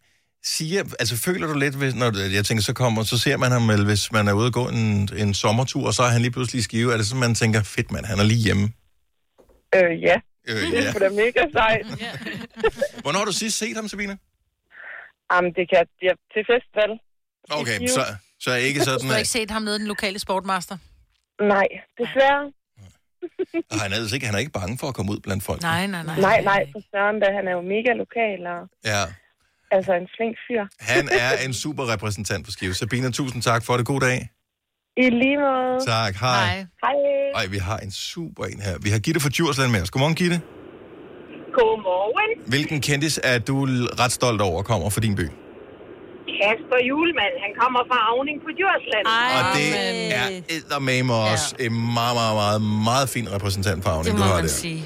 [0.43, 3.51] Siger, altså føler du lidt, hvis, når du- jeg tænker, så kommer, så ser man
[3.51, 6.21] ham vel, hvis man er ude og gå en, en sommertur, og så er han
[6.21, 6.93] lige pludselig i skive.
[6.93, 8.63] Er det sådan, man tænker, fedt mand, han er lige hjemme?
[9.75, 10.15] Øh, ja.
[10.47, 10.83] Øh, Det ja.
[10.87, 11.85] er sgu da mega sejt.
[13.03, 14.15] Hvornår har du sidst set ham, Sabina?
[15.33, 16.91] Jamen, det kan jeg til festival.
[17.51, 18.01] Okay, så,
[18.39, 20.77] så er ikke Du sådan, har at ikke set ham nede i den lokale sportmaster?
[21.41, 21.67] Nej,
[22.01, 22.51] desværre.
[23.71, 25.61] og han, er, altså ikke, han er ikke bange for at komme ud blandt folk.
[25.61, 26.19] Nej, nej, nej.
[26.19, 27.27] Nej, nej, for søren da.
[27.37, 29.01] Han er jo mega lokal og Ja,
[29.71, 30.63] altså en flink fyr.
[30.79, 32.73] han er en super repræsentant for Skive.
[32.73, 33.85] Sabina, tusind tak for det.
[33.85, 34.29] God dag.
[34.97, 35.79] I lige måde.
[35.87, 36.65] Tak, hej.
[36.83, 36.95] Hej.
[37.35, 38.75] Ej, vi har en super en her.
[38.83, 39.91] Vi har Gitte fra Djursland med os.
[39.91, 40.41] Godmorgen, Gitte.
[41.57, 42.31] Godmorgen.
[42.53, 43.55] Hvilken kendis er du
[44.01, 45.25] ret stolt over kommer fra din by?
[46.41, 49.05] Kasper Julemand, han kommer fra Avning på Djursland.
[49.37, 49.69] Og det
[50.21, 54.53] er eddermame også en meget, meget, meget, meget fin repræsentant for Avning, du har der.
[54.65, 54.81] sige.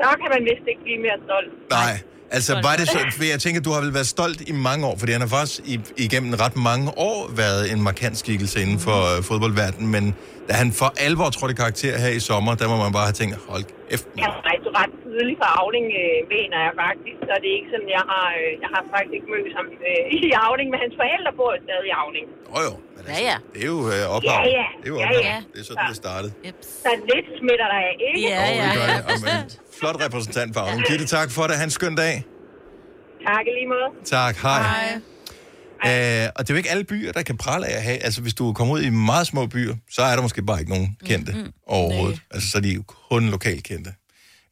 [0.00, 1.50] Så kan man vist ikke blive mere stolt.
[1.78, 1.94] Nej,
[2.36, 4.96] altså var det så, for jeg tænker, du har vel været stolt i mange år,
[5.00, 5.74] fordi han har faktisk i,
[6.06, 10.04] igennem ret mange år været en markant skikkelse inden for øh, fodboldverdenen, men
[10.48, 13.34] da han for alvor trådte karakter her i sommer, der må man bare have tænkt,
[13.52, 17.48] hold kæft, Jeg er ret, ret tidlig fra Avning, øh, mener jeg faktisk, så det
[17.52, 20.66] er ikke sådan, jeg har, øh, jeg har faktisk ikke mødt ham øh, i Avning,
[20.72, 22.26] men hans forældre bor stadig i Avning.
[22.52, 22.72] Åh oh, jo,
[23.08, 23.36] Ja, ja.
[23.54, 24.30] det er jo øh, ophav.
[24.30, 24.66] Ja, ja.
[24.80, 25.22] Det er jo Ja, ophav.
[25.32, 25.38] ja.
[25.52, 26.32] Det er sådan, det startede.
[26.84, 28.18] Så lidt smitter der af, ikke?
[28.28, 28.86] Ja, Og det gør
[29.46, 29.52] det.
[29.80, 30.86] Flot repræsentant for Avning.
[30.86, 31.56] Gitte, tak for det.
[31.56, 32.24] Ha' en skøn dag.
[33.26, 33.88] Tak i lige måde.
[34.04, 34.62] Tak, hej.
[34.62, 36.24] hej.
[36.24, 37.98] Øh, og det er jo ikke alle byer, der kan prale af at have.
[37.98, 40.70] Altså, hvis du kommer ud i meget små byer, så er der måske bare ikke
[40.70, 42.16] nogen kendte mm, overhovedet.
[42.16, 42.34] Nej.
[42.34, 43.90] Altså, så er de jo kun lokalt kendte.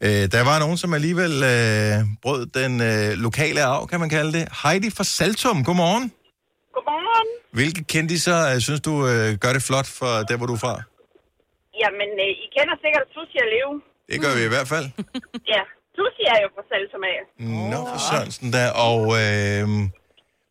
[0.01, 4.33] Øh, der var nogen, som alligevel øh, brød den øh, lokale arv, kan man kalde
[4.39, 4.45] det.
[4.63, 6.13] Heidi fra Saltum, godmorgen.
[6.75, 7.29] Godmorgen.
[7.53, 10.75] Hvilke kendiser øh, synes du øh, gør det flot for der, hvor du er fra?
[11.83, 13.71] Jamen, øh, I kender sikkert Sushi og Leo.
[14.11, 14.87] Det gør vi i hvert fald.
[15.55, 15.63] Ja,
[15.97, 17.19] Sushi er jo fra Saltum af.
[17.73, 18.69] Nå, for Sørensen der.
[18.89, 19.65] Og, øh,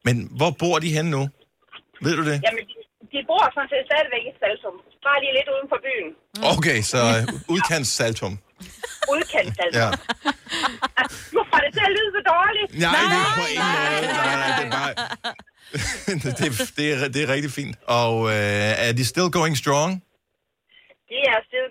[0.07, 1.21] men hvor bor de henne nu?
[2.05, 2.37] Ved du det?
[2.45, 2.75] Jamen, de,
[3.13, 4.75] de bor sådan set stadigvæk i Saltum.
[5.07, 6.09] Bare lige lidt uden for byen.
[6.53, 8.33] Okay, så øh, udkants Saltum.
[9.13, 9.81] Udkendt Saltum.
[9.81, 9.89] Ja.
[11.35, 12.69] Nu får det til at lyde så dårligt.
[12.79, 14.01] Nej, det er på ingen måde.
[14.17, 14.91] Nej, nej, det er bare...
[16.49, 17.75] det, det, er, det er rigtig fint.
[18.01, 20.03] Og øh, er de still going strong?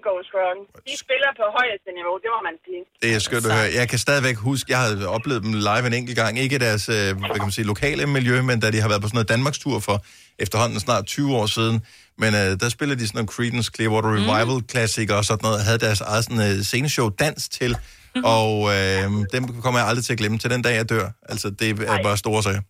[0.06, 0.58] De er still go strong.
[0.90, 2.82] De spiller på højeste niveau, det må man sige.
[3.02, 3.68] Det er skønt at høre.
[3.80, 6.32] Jeg kan stadigvæk huske, jeg har oplevet dem live en enkelt gang.
[6.44, 9.02] Ikke i deres øh, hvad kan man sige, lokale miljø, men da de har været
[9.02, 9.96] på sådan noget Danmarks tur for
[10.44, 11.76] efterhånden snart 20 år siden.
[12.22, 15.58] Men øh, der spillede de sådan nogle Creedence Clearwater Revival klassikere og sådan noget.
[15.68, 17.72] Havde deres eget sådan, øh, sceneshow dans til.
[18.36, 21.06] Og øh, dem kommer jeg aldrig til at glemme til den dag, jeg dør.
[21.32, 22.62] Altså, det er bare store sager.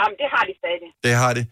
[0.00, 0.88] Jamen, det har de stadig.
[1.06, 1.42] Det har de.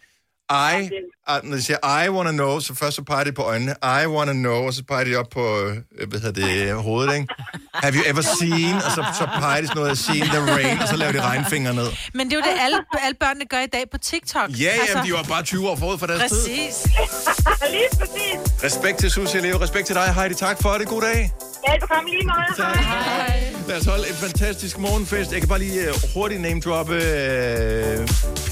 [0.51, 0.91] I,
[1.31, 3.75] uh, når de siger, I wanna know, så først så peger de på øjnene.
[4.03, 7.27] I wanna know, og så peger de op på, øh, hvad hedder det, hovedet, ikke?
[7.75, 8.75] Have you ever seen?
[8.75, 11.75] Og så, så peger de sådan noget, seen the rain, og så laver de regnfingre
[11.75, 11.87] ned.
[12.15, 14.51] Men det er jo det, alle, alle børnene gør i dag på TikTok.
[14.51, 14.89] Ja, altså...
[14.89, 16.39] jamen, de var bare 20 år forud for deres tid.
[16.39, 16.87] Præcis.
[17.77, 18.65] Lige præcis.
[18.65, 20.35] Respekt til Susie Leo, respekt til dig, Heidi.
[20.35, 20.89] Tak for det.
[20.89, 21.33] God dag.
[21.71, 22.57] Velbekomme lige meget.
[22.57, 22.77] Tak.
[22.77, 23.55] Hej.
[23.69, 25.33] Lad os holde en fantastisk morgenfest.
[25.33, 27.01] Jeg kan bare lige uh, hurtigt name droppe uh,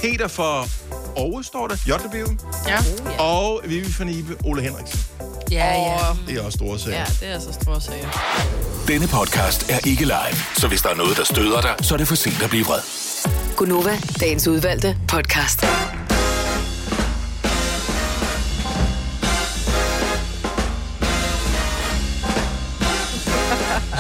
[0.03, 0.67] Peter for
[1.17, 1.77] Aarhus, står der.
[1.89, 2.27] Jotlebio.
[2.69, 2.79] Ja.
[3.19, 5.01] Og Vivi van Ibe, Ole Henriksen.
[5.51, 5.99] Ja, ja.
[6.27, 6.99] Det er også store sager.
[6.99, 8.09] Ja, det er så store sager.
[8.89, 11.99] Denne podcast er ikke live, så hvis der er noget, der støder dig, så er
[11.99, 12.81] det for sent at blive vred.
[13.57, 15.61] Gunova, dagens udvalgte podcast.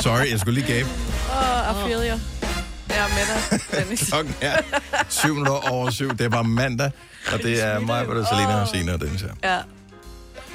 [0.01, 0.88] Sorry, jeg skulle lige gabe.
[1.31, 2.41] Åh, oh, I feel you.
[2.92, 4.09] Jeg er med dig, Dennis.
[4.11, 4.57] Klokken er
[5.09, 6.09] 7 minutter over 7.
[6.09, 6.90] Det er bare mandag,
[7.33, 9.28] og det er mig, hvor det er Selina og Sina og den her.
[9.55, 9.59] Ja.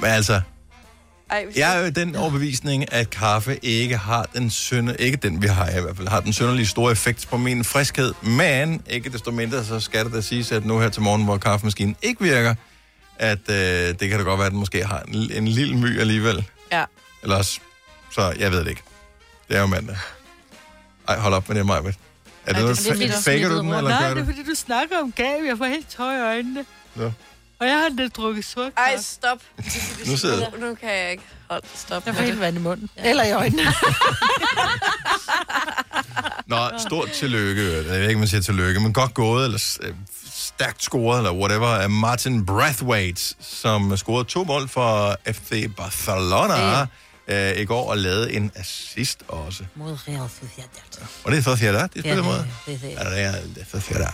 [0.00, 0.40] Men altså,
[1.30, 5.46] Ej, jeg er jo den overbevisning, at kaffe ikke har den synde, ikke den vi
[5.46, 9.30] har i hvert fald, har den synderlige store effekt på min friskhed, men ikke desto
[9.30, 12.54] mindre, så skal det da siges, at nu her til morgen, hvor kaffemaskinen ikke virker,
[13.18, 13.56] at øh,
[14.00, 16.44] det kan da godt være, at den måske har en, en lille my alligevel.
[16.72, 16.84] Ja.
[17.22, 17.60] Ellers,
[18.10, 18.82] så jeg ved det ikke.
[19.48, 19.96] Det er jo mandag.
[21.08, 21.94] Ej, hold op med det, Majbet.
[22.48, 24.98] Er det noget, fa- faker du den, eller Nej, gør det er fordi, du snakker
[25.02, 25.44] om gav.
[25.46, 26.64] Jeg får helt tøj i øjnene.
[26.94, 27.12] Nå.
[27.60, 29.38] Og jeg har lidt drukket sort Ej, stop.
[30.06, 31.22] Nu sidder Nu, nu kan jeg ikke.
[31.50, 32.06] Hold, stop.
[32.06, 32.90] Jeg får helt vand i munden.
[32.96, 33.62] Eller i øjnene.
[36.46, 37.62] Nå, stort tillykke.
[37.76, 39.94] Jeg ved ikke, om man siger tillykke, men godt gået, eller øh,
[40.34, 46.86] stærkt scoret, eller whatever, af Martin Brathwaite, som scorede to mål for FC Barcelona
[47.28, 49.64] øh, i går, og lavede en assist også.
[49.74, 51.08] Mod Real Sociedad.
[51.24, 52.44] Og det er Sociedad, de spiller Ja, mod.
[53.16, 53.28] Ja,
[53.60, 54.12] er Sociedad.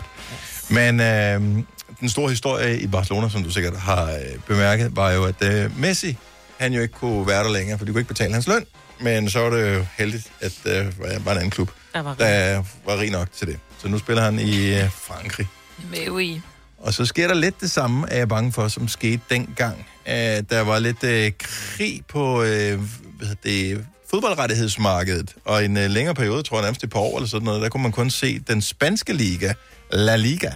[0.70, 1.64] Men øh,
[2.00, 5.79] den store historie i Barcelona, som du sikkert har øh, bemærket, var jo, at øh,
[5.79, 6.16] Messi,
[6.59, 8.64] han jo ikke kunne være der længere, for de kunne ikke betale hans løn.
[9.00, 12.62] Men så var det jo heldigt, at øh, var en anden klub, Der var der
[12.87, 13.59] var rig nok til det.
[13.83, 15.48] Så nu spiller han i øh, Frankrig.
[15.90, 16.40] Med i.
[16.79, 19.87] Og så sker der lidt det samme, er jeg bange for, som skete dengang.
[20.09, 20.14] Øh,
[20.50, 22.81] der var lidt øh, krig på øh,
[23.18, 27.29] hvad det, fodboldrettighedsmarkedet, og en øh, længere periode, tror jeg nærmest et par år eller
[27.29, 29.53] sådan noget, der kunne man kun se den spanske liga,
[29.92, 30.50] La Liga,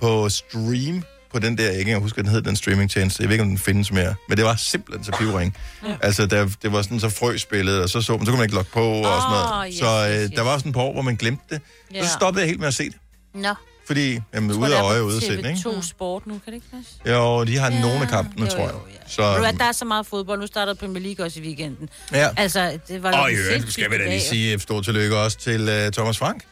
[0.00, 3.22] på stream på den der, jeg kan ikke huske, den hed, den streamingtjeneste.
[3.22, 4.14] Jeg ved ikke, om den findes mere.
[4.28, 5.56] Men det var simpelthen så pivring.
[5.86, 5.96] Ja.
[6.02, 8.54] Altså, der, det var sådan så frøspillet, og så så man, så kunne man ikke
[8.54, 9.68] logge på og sådan noget.
[9.72, 11.60] yes, så øh, yes, der var sådan et par år, hvor man glemte det.
[11.94, 12.02] Ja.
[12.02, 12.96] Så stoppede jeg helt med at se det.
[13.34, 13.54] Nå.
[13.86, 15.50] Fordi, jamen, tror, ude det af er øje ude af sind, ikke?
[15.68, 16.92] TV2 Sport nu, kan det ikke passe?
[17.18, 18.70] Jo, de har ja, nogle af kampene, jo, tror jeg.
[18.74, 20.40] jo, Så, Ved du hvad, der er så meget fodbold.
[20.40, 21.88] Nu starter Premier League også i weekenden.
[22.12, 22.28] Ja.
[22.36, 25.38] Altså, det var og i øvrigt skal vi da lige sige et stort tillykke også
[25.38, 26.42] til uh, Thomas Frank,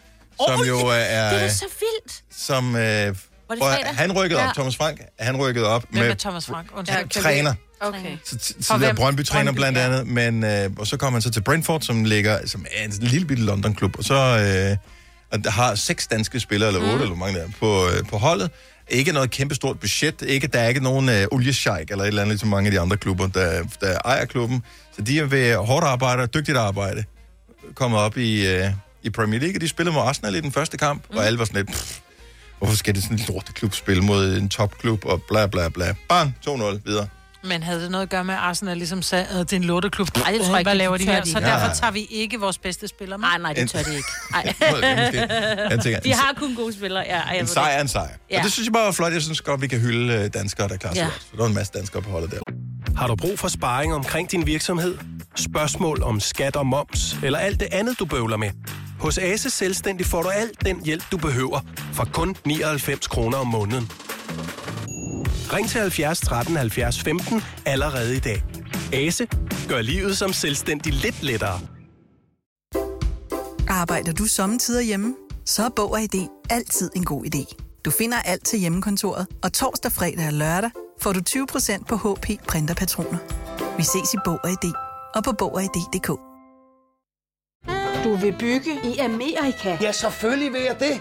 [0.49, 1.49] som Åh, jo det- uh, Det er er...
[1.49, 2.23] så vildt.
[2.37, 3.14] som, uh, det at-
[3.61, 3.87] fredag?
[3.97, 4.53] han rykkede op, Ja.
[4.53, 6.66] Thomas Frank, han rykkede op Hvem med er Thomas Frank?
[6.77, 6.99] Undskyld.
[7.14, 7.55] Ja, træner.
[7.81, 8.16] Okay.
[8.25, 8.94] Så tidligere?
[8.94, 9.85] Brøndby-træner Brøndby, blandt ja.
[9.85, 12.90] andet, men øh, og så kom han så til Brentford, som ligger som er en
[13.01, 14.14] lille bitte London-klub, og så
[14.70, 14.77] øh,
[15.35, 17.03] og der har seks danske spillere, eller otte, mm.
[17.03, 18.51] eller mange der er, på, øh, på holdet.
[18.88, 22.33] Ikke noget kæmpestort budget, ikke, der er ikke nogen øh, oliesjejk eller et eller andet,
[22.33, 24.62] ligesom mange af de andre klubber, der, der ejer klubben.
[24.97, 27.05] Så de er ved hårdt arbejde og dygtigt arbejde
[27.75, 28.70] kommet op i, øh,
[29.03, 31.16] i Premier League, og de spillede mod Arsenal i den første kamp, mm.
[31.16, 31.99] og alle var sådan lidt, pff,
[32.59, 35.94] hvorfor skal det sådan en lorteklub spille mod en topklub, og bla bla bla.
[36.09, 37.09] Bang, 2-0 videre.
[37.44, 39.64] Men havde det noget at gøre med, at Arsenal ligesom sagde, at det er en
[39.64, 40.16] lorteklub?
[40.16, 41.22] Nej, det tror jeg ikke, Hvad laver de tør her?
[41.22, 43.28] de Så derfor tager vi ikke vores bedste spillere med.
[43.28, 44.09] Nej, nej, det tør de ikke.
[44.35, 44.54] Ej.
[45.70, 47.04] Jeg tænker, De har kun gode spillere.
[47.07, 47.76] Ja, jeg En ved sejr det.
[47.76, 48.09] er en sejr.
[48.30, 48.38] Ja.
[48.38, 49.12] Og det synes jeg bare var flot.
[49.12, 51.07] Jeg synes godt, vi kan hylde øh, danskere, der klarer sig Ja.
[51.07, 51.11] ja.
[51.20, 52.38] Så der var en masse danskere på holdet der.
[52.96, 54.98] Har du brug for sparring omkring din virksomhed?
[55.37, 58.50] Spørgsmål om skat og moms, eller alt det andet, du bøvler med?
[59.00, 61.61] Hos Ase Selvstændig får du alt den hjælp, du behøver,
[61.92, 63.90] for kun 99 kroner om måneden.
[65.53, 68.44] Ring til 70 13 70 15 allerede i dag.
[68.92, 69.27] Ase
[69.68, 71.61] gør livet som selvstændig lidt lettere.
[73.68, 75.14] Arbejder du sommetider hjemme?
[75.47, 77.55] Så er Bog og ID altid en god idé.
[77.85, 80.70] Du finder alt til hjemmekontoret, og torsdag, fredag og lørdag
[81.01, 83.18] får du 20% på HP printerpatroner.
[83.77, 84.73] Vi ses i Bog og ID
[85.14, 86.09] og på Bog og ID.dk.
[88.05, 89.79] Du vil bygge i Amerika?
[89.81, 91.01] Ja, selvfølgelig vil jeg det.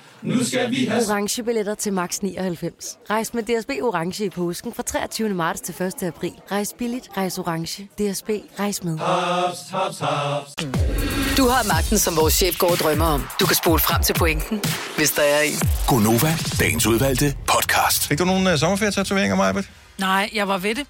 [0.21, 1.03] Nu skal vi have...
[1.09, 2.97] Orange billetter til max 99.
[3.09, 5.29] Rejs med DSB Orange i påsken fra 23.
[5.29, 6.03] marts til 1.
[6.03, 6.31] april.
[6.51, 7.83] Rejs billigt, rejs orange.
[7.83, 8.29] DSB,
[8.59, 8.97] rejs med.
[8.97, 10.51] Haps, haps, haps.
[11.37, 13.27] Du har magten, som vores chef går og drømmer om.
[13.39, 14.61] Du kan spole frem til pointen,
[14.97, 15.59] hvis der er en.
[15.87, 18.07] Gonova, dagens udvalgte podcast.
[18.07, 19.69] Fik du nogle uh, sommerferie-tatoveringer, Majbet?
[19.97, 20.87] Nej, jeg var ved det.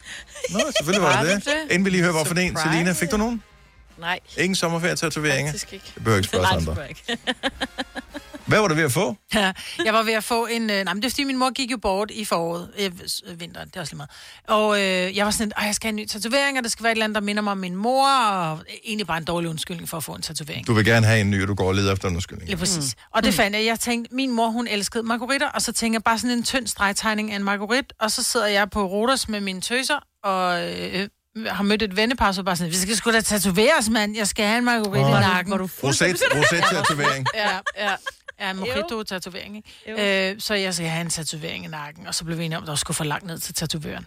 [0.49, 1.53] Nå, selvfølgelig var det det.
[1.69, 2.57] Inden vi lige hører, hvorfor det en.
[2.57, 3.43] Selina, fik du nogen?
[3.99, 4.19] Nej.
[4.37, 5.51] Ingen sommerferie-tatoveringer?
[5.51, 5.85] Faktisk ikke.
[5.95, 6.75] Det behøver ikke spørge andre.
[8.51, 9.15] Hvad var du ved at få?
[9.33, 9.51] Ja,
[9.85, 10.69] jeg var ved at få en...
[10.69, 12.69] Øh, nej, men det er fordi, min mor gik jo bort i foråret.
[12.79, 12.91] Øh,
[13.27, 14.09] øh, vinteren, det er også lige meget.
[14.47, 16.83] Og øh, jeg var sådan, at jeg skal have en ny tatovering, og det skal
[16.83, 19.49] være et eller andet, der minder mig om min mor, og egentlig bare en dårlig
[19.49, 20.67] undskyldning for at få en tatovering.
[20.67, 22.47] Du vil gerne have en ny, og du går og leder efter en undskyldning.
[22.49, 22.95] Lige præcis.
[22.95, 23.01] Mm.
[23.15, 23.65] Og det fandt jeg.
[23.65, 26.67] Jeg tænkte, min mor, hun elskede margaritter, og så tænker jeg bare sådan en tynd
[26.67, 31.07] stregtegning af en margarit, og så sidder jeg på Rodos med mine tøser, og øh,
[31.47, 34.15] har mødt et vennepar, så bare sådan, vi skal sgu da tatoveres, mand.
[34.17, 35.09] Jeg skal have en margarit Åh.
[35.09, 35.57] i nakken.
[35.57, 37.25] Du Roset- roset-tatovering.
[37.43, 37.91] ja, ja.
[38.41, 39.55] Ja, mojito-tatovering,
[39.87, 40.31] ikke?
[40.31, 42.63] Øh, så jeg skal have en tatovering i nakken, og så blev vi enige om,
[42.63, 44.05] at der skulle for langt ned til tatovøren.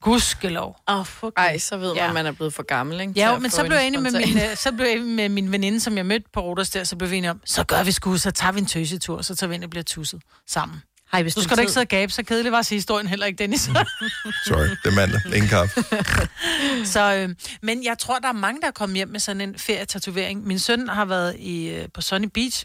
[0.00, 0.76] Gudskelov.
[0.88, 1.32] Åh, oh, fuck.
[1.36, 2.08] Ej, så ved man, Ja.
[2.08, 3.12] at man er blevet for gammel, ikke?
[3.16, 5.28] Ja, jo, men så blev, jeg enig med min, øh, så blev jeg enig med
[5.28, 7.82] min veninde, som jeg mødte på Rodos der, så blev vi enige om, så gør
[7.82, 10.82] vi sgu, så tager vi en tøsetur, så tager vi ind og bliver tusset sammen.
[11.08, 13.38] Har I Du skal da ikke sidde og gabe, så kedelig var historien heller ikke,
[13.38, 13.60] Dennis.
[14.46, 15.20] Sorry, det er mandag.
[15.34, 15.82] Ingen kaffe.
[16.94, 19.58] så, øh, men jeg tror, der er mange, der er kommet hjem med sådan en
[19.58, 20.46] ferietatovering.
[20.46, 22.64] Min søn har været i, øh, på Sunny Beach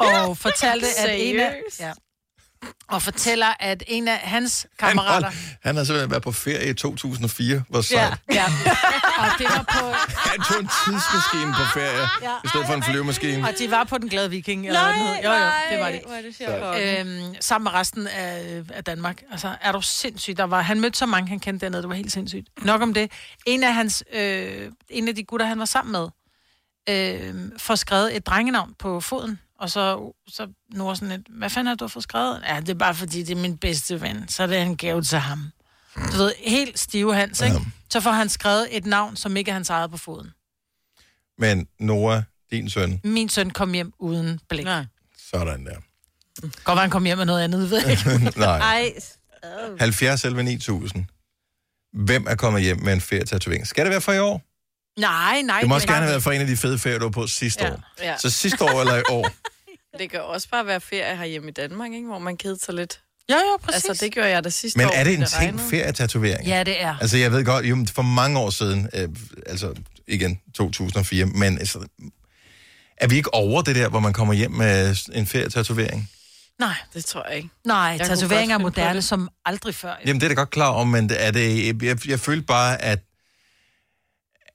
[0.00, 1.56] og fortalte, at en af...
[1.80, 1.92] Ja,
[2.88, 5.26] og fortæller, at en af hans Han, kammerater...
[5.26, 7.62] hold, han har simpelthen været på ferie i 2004.
[7.68, 8.18] Hvor Ja, sejt.
[8.32, 8.44] ja.
[9.18, 9.86] Og det var på...
[10.08, 12.36] Han tog en tidsmaskine på ferie, Ja.
[12.44, 13.48] i stedet for en flyvemaskine.
[13.48, 15.06] Og de var på den glade viking, eller den hed.
[15.24, 15.38] Jo, jo,
[15.70, 15.86] det var
[16.66, 17.00] er det.
[17.00, 19.22] Øhm, sammen med resten af, af Danmark.
[19.30, 20.36] Altså, er du sindssygt?
[20.38, 21.82] Der var, han mødte så mange, han kendte dernede.
[21.82, 22.48] Det var helt sindssygt.
[22.64, 23.12] Nok om det.
[23.46, 26.08] En af, hans, øh, en af de gutter, han var sammen med,
[26.88, 29.38] øh, får skrevet et drengenavn på foden.
[29.60, 32.42] Og så, så Nora sådan lidt, hvad fanden har du fået skrevet?
[32.48, 34.28] Ja, det er bare fordi, det er min bedste ven.
[34.28, 35.52] Så er det en gave til ham.
[35.96, 37.56] Du ved, helt stive Hans, ikke?
[37.90, 40.30] Så får han skrevet et navn, som ikke er hans eget på foden.
[41.38, 44.64] Men Nora, din søn, Min søn kom hjem uden blik.
[44.64, 44.84] Nej.
[45.30, 45.76] sådan der.
[46.40, 48.32] Godt være, han kom hjem med noget andet, ved jeg ikke.
[48.40, 48.58] Nej.
[48.58, 48.92] Ej.
[49.78, 51.04] 70 11 9000.
[51.92, 53.66] Hvem er kommet hjem med en ferie-tatovering?
[53.66, 54.42] Skal det være for i år?
[55.00, 55.60] Nej, nej.
[55.60, 57.10] Det må også men- gerne have været for en af de fede ferier, du var
[57.10, 57.70] på sidste Ja.
[57.72, 57.82] år.
[58.02, 58.14] Ja.
[58.18, 59.30] Så sidste år eller i år?
[59.98, 62.06] Det kan også bare være ferie herhjemme i Danmark, ikke?
[62.06, 63.00] hvor man kedede sig lidt.
[63.30, 63.84] Jo, jo, præcis.
[63.88, 64.90] Altså, det gjorde jeg da sidste Men år.
[64.94, 65.68] er det en fordi ting, regnede.
[65.70, 66.46] ferie-tatovering?
[66.46, 66.96] Ja, det er.
[67.00, 69.08] Altså, jeg ved godt, jo, for mange år siden, øh,
[69.46, 69.74] altså
[70.08, 71.78] igen 2004, men altså,
[72.96, 76.10] er vi ikke over det der, hvor man kommer hjem med en ferie-tatovering?
[76.58, 76.74] Nej.
[76.94, 77.48] Det tror jeg ikke.
[77.64, 79.04] Nej, Jeg tatoveringer er moderne det.
[79.04, 79.94] som aldrig før.
[80.06, 82.82] Jamen, det er da godt klar om, men det er det, jeg, jeg følte bare,
[82.82, 82.98] at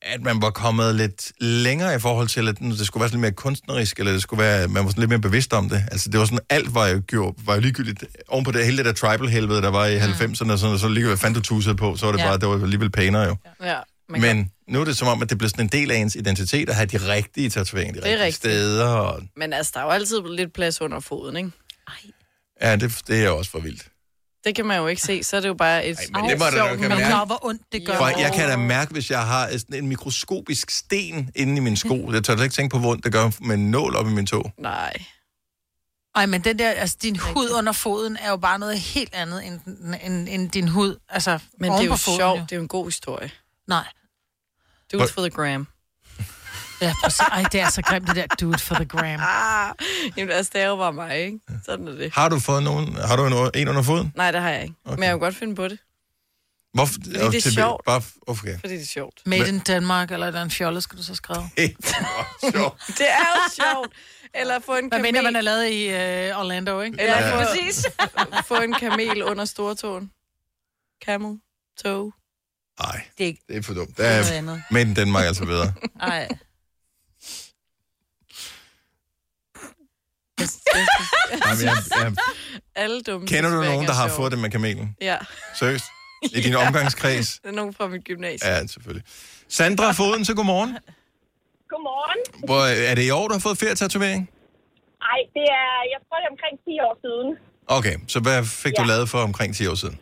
[0.06, 3.22] at man var kommet lidt længere i forhold til, at det skulle være sådan lidt
[3.22, 5.84] mere kunstnerisk, eller det skulle være, man var sådan lidt mere bevidst om det.
[5.91, 8.04] Altså, det var sådan, alt var jo, gjort, var jo ligegyldigt.
[8.28, 10.88] Oven på det hele det der tribal-helvede, der var i 90'erne, og sådan, og så
[10.88, 12.26] ligegyldigt, hvad fanden du tussede på, så var det Ja.
[12.28, 13.36] bare, det var alligevel pænere jo.
[13.63, 13.78] Ja,
[14.10, 16.15] man Men nu er det som om, at det bliver sådan en del af ens
[16.15, 18.36] identitet, at have de rigtige tatoveringer, de Det rigtige rigtigt.
[18.38, 18.88] steder.
[18.88, 21.52] Og, Men altså, der er jo altid lidt plads under foden, ikke?
[22.62, 23.88] ja, det, det er også for vildt.
[24.46, 26.46] Det kan man jo ikke se, så er det jo bare et men det må
[26.46, 27.10] du mærke.
[27.10, 27.98] Nå, hvor ondt det gør.
[27.98, 31.78] For jeg kan da mærke, hvis jeg har sådan en mikroskopisk sten inde i min
[31.78, 32.12] sko.
[32.12, 34.26] Jeg tør ikke tænke på, hvor ondt det gør med en nål op i min
[34.26, 34.52] tog.
[34.58, 34.94] Nej.
[36.16, 39.46] Ej, men den der, altså din hud under foden er jo bare noget helt andet
[39.48, 39.60] end,
[40.04, 41.00] end, end din hud.
[41.10, 43.32] Altså, Men det er jo foden, sjovt, det er jo en god historie.
[43.68, 43.88] Nej.
[44.94, 45.68] Do it for the gram.
[46.82, 47.20] Ja, præcis.
[47.20, 49.20] Ej, det er så grimt, det der dude for the gram.
[49.20, 49.74] Ah,
[50.18, 51.40] jamen, altså, det er jo bare mig, ikke?
[51.66, 52.14] Sådan er det.
[52.14, 54.14] Har du fået nogen, har du en, en under foden?
[54.16, 54.76] Nej, det har jeg ikke.
[54.86, 54.96] Okay.
[54.96, 55.80] Men jeg kan godt finde på det,
[56.74, 56.94] Hvorfor?
[56.94, 57.86] Fordi det er til- sjovt.
[57.86, 58.60] Bare, okay.
[58.60, 59.22] fordi det er sjovt.
[59.26, 61.50] Made in Denmark, eller der er en fjolle, skal du så skrive.
[62.54, 62.82] sjovt.
[63.00, 63.94] Det er jo sjovt.
[64.34, 65.02] Eller få en Hvad kamel.
[65.02, 65.88] mener man er lavet i
[66.32, 67.02] uh, Orlando, ikke?
[67.02, 67.42] Eller Ja.
[67.42, 67.86] få, præcis.
[68.48, 70.12] få en kamel under stortåen.
[71.06, 71.40] Camel,
[71.84, 72.12] toe.
[72.82, 73.90] Nej, Det er ikke det er for dumt.
[73.90, 74.64] Det noget er andet.
[74.72, 75.74] Made in Danmark altså bedre.
[80.39, 82.13] Jamen, jeg, jeg,
[82.76, 84.95] Alle dumme kender du nogen, der er har fået det med kamelen?
[85.02, 85.17] Ja.
[85.60, 85.86] Seriøst?
[86.24, 87.39] I din omgangskreds?
[87.43, 88.52] Det er nogen fra mit gymnasium.
[88.52, 89.06] Ja, selvfølgelig.
[89.50, 90.78] Sandra Foden, så godmorgen.
[91.69, 92.19] Godmorgen.
[92.48, 94.21] Hvor, er det i år, du har fået ferie-tatovering?
[95.13, 97.28] Ej, det er, jeg tror, det er omkring 10 år siden.
[97.78, 98.88] Okay, så hvad fik du Ja.
[98.93, 100.00] lavet for omkring 10 år siden?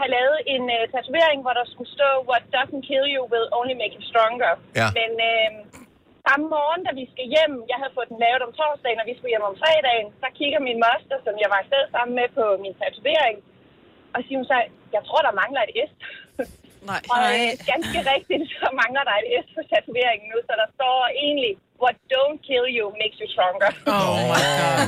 [0.00, 3.74] have lavet en uh, tatovering, hvor der skulle stå, what doesn't kill you will only
[3.82, 4.52] make you stronger.
[4.80, 4.88] Ja.
[4.98, 5.50] Men uh,
[6.26, 9.14] samme morgen, da vi skal hjem, jeg havde fået den lavet om torsdagen, og vi
[9.16, 12.44] skulle hjem om fredagen, så kigger min moster, som jeg var afsted sammen med på
[12.64, 13.36] min tatovering,
[14.14, 14.58] og siger hun så,
[14.96, 15.90] jeg tror, der mangler et S.
[16.90, 17.00] Nej.
[17.14, 20.96] og øh, ganske rigtigt, så mangler der et S på tatoveringen nu, så der står
[21.24, 21.52] egentlig,
[21.84, 23.70] what don't kill you makes you stronger.
[23.98, 24.86] Oh my god.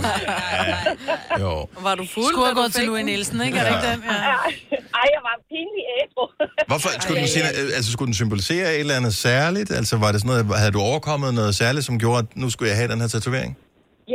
[1.42, 1.52] Jo.
[1.87, 2.30] Var du fuld?
[2.33, 3.04] Skulle da have du gået til Louis?
[3.11, 3.57] Nielsen, ikke?
[3.61, 4.00] Er det ikke den?
[4.30, 4.38] Ja.
[5.00, 6.24] Ej, jeg var pinlig ædru.
[6.70, 7.44] Hvorfor skulle den, sige,
[7.78, 9.70] altså, skulle den symbolisere et eller andet særligt?
[9.80, 12.68] Altså, var det sådan noget, havde du overkommet noget særligt, som gjorde, at nu skulle
[12.72, 13.52] jeg have den her tatovering?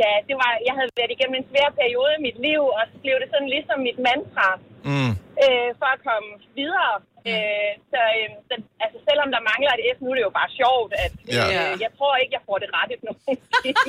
[0.02, 2.96] Ja, det var, jeg havde været igennem en svær periode i mit liv, og så
[3.04, 4.48] blev det sådan ligesom mit mantra
[4.90, 5.12] Mm.
[5.44, 6.28] øh, for at komme
[6.60, 6.92] videre.
[7.30, 8.54] Øh, så, øh, så
[8.84, 11.44] altså, selvom der mangler et S, nu er det jo bare sjovt, at Ja.
[11.54, 13.42] øh, jeg tror ikke, jeg får det rettet nogensinde.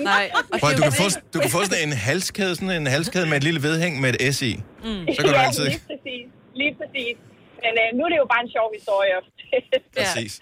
[0.11, 0.25] Nej.
[0.61, 3.45] Prøv, du, kan få, du kan få sådan en halskæde, sådan en halskæde med et
[3.49, 4.53] lille vedhæng med et S i.
[4.87, 5.03] Mm.
[5.15, 5.65] Så kan du ja, altid...
[5.73, 6.25] lige præcis.
[6.61, 7.15] Lige præcis.
[7.63, 9.15] Men øh, nu er det jo bare en sjov historie.
[9.97, 10.33] Præcis.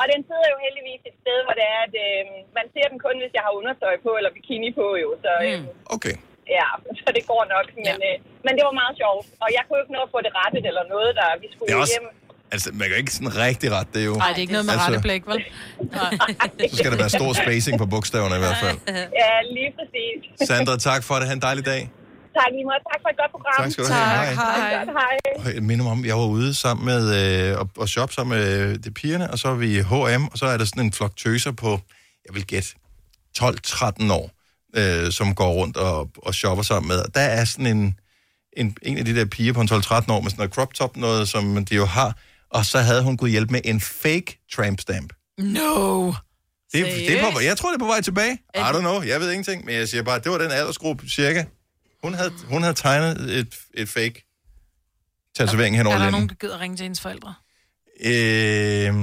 [0.00, 2.22] og den sidder jo heldigvis et sted, hvor det er, at øh,
[2.58, 5.08] man ser den kun, hvis jeg har undertøj på eller bikini på, jo.
[5.24, 5.58] Så, øh,
[5.96, 6.14] Okay.
[6.58, 6.66] ja,
[7.02, 7.66] så det går nok.
[7.86, 9.24] Men, øh, men det var meget sjovt.
[9.44, 11.76] Og jeg kunne ikke nå at få det rettet eller noget, der vi skulle Det
[11.78, 12.08] er også- hjem.
[12.52, 14.14] Altså, man kan ikke sådan rigtig ret det er jo.
[14.14, 15.44] Nej, det er ikke noget med Altså- rette blæk, vel?
[16.70, 18.78] Så skal der være stor spacing på bogstaverne i hvert fald.
[18.88, 20.48] Ja, lige præcis.
[20.48, 21.26] Sandra, tak for det.
[21.26, 21.90] Ha' en dejlig dag.
[22.34, 22.82] tak lige meget.
[22.92, 23.62] Tak for et godt program.
[23.64, 24.26] Tak skal du have.
[24.26, 24.34] Tak.
[24.34, 24.68] Hej.
[24.74, 24.84] Hej.
[24.84, 25.44] Hej.
[25.46, 27.02] Og Jeg minder mig om, jeg var ude sammen med
[27.50, 30.24] øh, og, og shop sammen med øh, de pigerne, og så er vi i H&M,
[30.32, 31.80] og så er der sådan en flok tøser på,
[32.26, 32.68] jeg vil gætte,
[33.38, 34.30] 12-13 år,
[34.76, 36.98] øh, som går rundt og, og shopper sammen med.
[36.98, 37.98] Og der er sådan en,
[38.56, 40.96] en, en af de der piger på en 12-13 år med sådan noget crop top,
[40.96, 42.16] noget som de jo har,
[42.50, 45.12] og så havde hun kunnet hjælpe med en fake tramp stamp.
[45.38, 46.06] No.
[46.72, 48.38] Det, det er på, jeg tror, det er på vej tilbage.
[48.54, 51.44] I don't know, jeg ved ingenting, men jeg siger bare, det var den aldersgruppe cirka.
[52.04, 54.24] Hun havde, hun havde tegnet et, et fake
[55.36, 57.34] tatovering hen over Er der nogen, der gider ringe til hendes forældre?
[58.00, 58.94] Øh,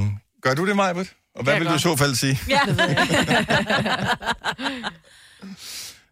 [0.42, 1.14] gør du det, Majbert?
[1.36, 2.40] Og hvad Jeg vil du i så fald sige?
[2.50, 2.60] Ja.
[2.66, 2.96] Det ved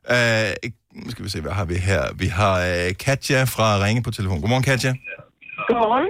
[0.10, 2.14] Øh, nu skal vi se, hvad har vi her?
[2.14, 4.42] Vi har øh, Katja fra Ringe på telefon.
[4.42, 4.94] Godmorgen, Katja.
[5.70, 6.08] Godmorgen.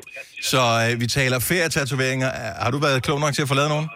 [0.52, 2.30] Så øh, vi taler ferietatoveringer.
[2.64, 3.88] Har du været klog nok til at få lavet nogen?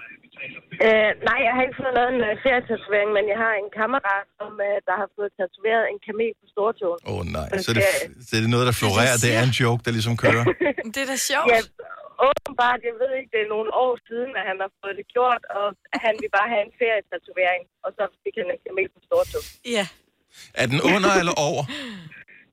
[0.85, 4.25] Øh, nej, jeg har ikke fået lavet en uh, ferietatovering, men jeg har en kammerat,
[4.39, 6.99] som, uh, der har fået tatoveret en kamel på stortåen.
[7.09, 7.85] Åh oh, nej, så er, det,
[8.27, 9.15] så er det noget, der florerer.
[9.25, 10.45] Det er en joke, der ligesom kører.
[10.93, 11.47] Det er da sjovt.
[11.53, 11.59] Ja,
[12.29, 15.43] åbenbart, jeg ved ikke, det er nogle år siden, at han har fået det gjort,
[15.57, 15.65] og
[16.05, 19.47] han vil bare have en ferietatovering, og så fik han en kamel på stortåen.
[19.77, 19.85] Ja.
[20.61, 21.63] Er den under eller over?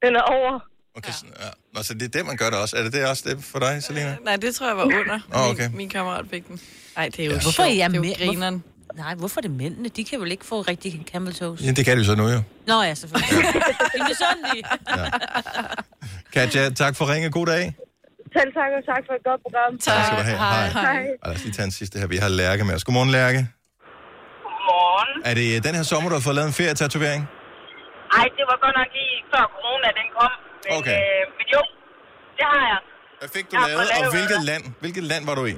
[0.05, 0.55] Den er over.
[0.97, 1.45] Okay, ja.
[1.45, 1.51] Ja.
[1.75, 2.77] Nå, så det er det, man gør det også.
[2.77, 4.17] Er det det også det for dig, Selina?
[4.25, 5.19] Nej, det tror jeg var under.
[5.35, 5.67] Åh, okay.
[5.69, 6.61] Min, min kammerat fik den.
[6.97, 7.37] Nej, det er jo Ja.
[7.37, 7.43] ja.
[7.43, 8.15] Hvorfor er jeg det er jo med?
[8.17, 8.55] grineren.
[8.55, 9.03] Hvorfor?
[9.05, 9.89] Nej, hvorfor er det mændene?
[9.89, 11.61] De kan vel ikke få rigtig camel toes?
[11.61, 12.41] Ja, det kan de så nu jo.
[12.67, 13.45] Nå ja, selvfølgelig.
[13.93, 14.65] det er sådan lige.
[16.33, 17.31] Katja, tak for ringe.
[17.31, 17.65] God dag.
[18.37, 19.71] Selv tak, og tak for et godt program.
[19.79, 20.39] Tak skal du have.
[20.39, 20.69] Hej.
[20.69, 21.07] Hej.
[21.23, 22.07] Og lad os lige tage en sidste her.
[22.07, 22.85] Vi har Lærke med os.
[22.85, 23.41] Godmorgen, Lærke.
[24.45, 25.23] Godmorgen.
[25.29, 27.23] Er det den her sommer, du har fået lavet en ferietatovering?
[28.21, 30.33] Ej, det var godt nok lige før corona, den kom.
[30.65, 30.99] Men, Okay.
[31.05, 31.63] øh, men jo,
[32.39, 32.81] det har jeg.
[33.21, 35.57] Hvad fik du Jeg lavet, og hvilket land, hvilket land var du i?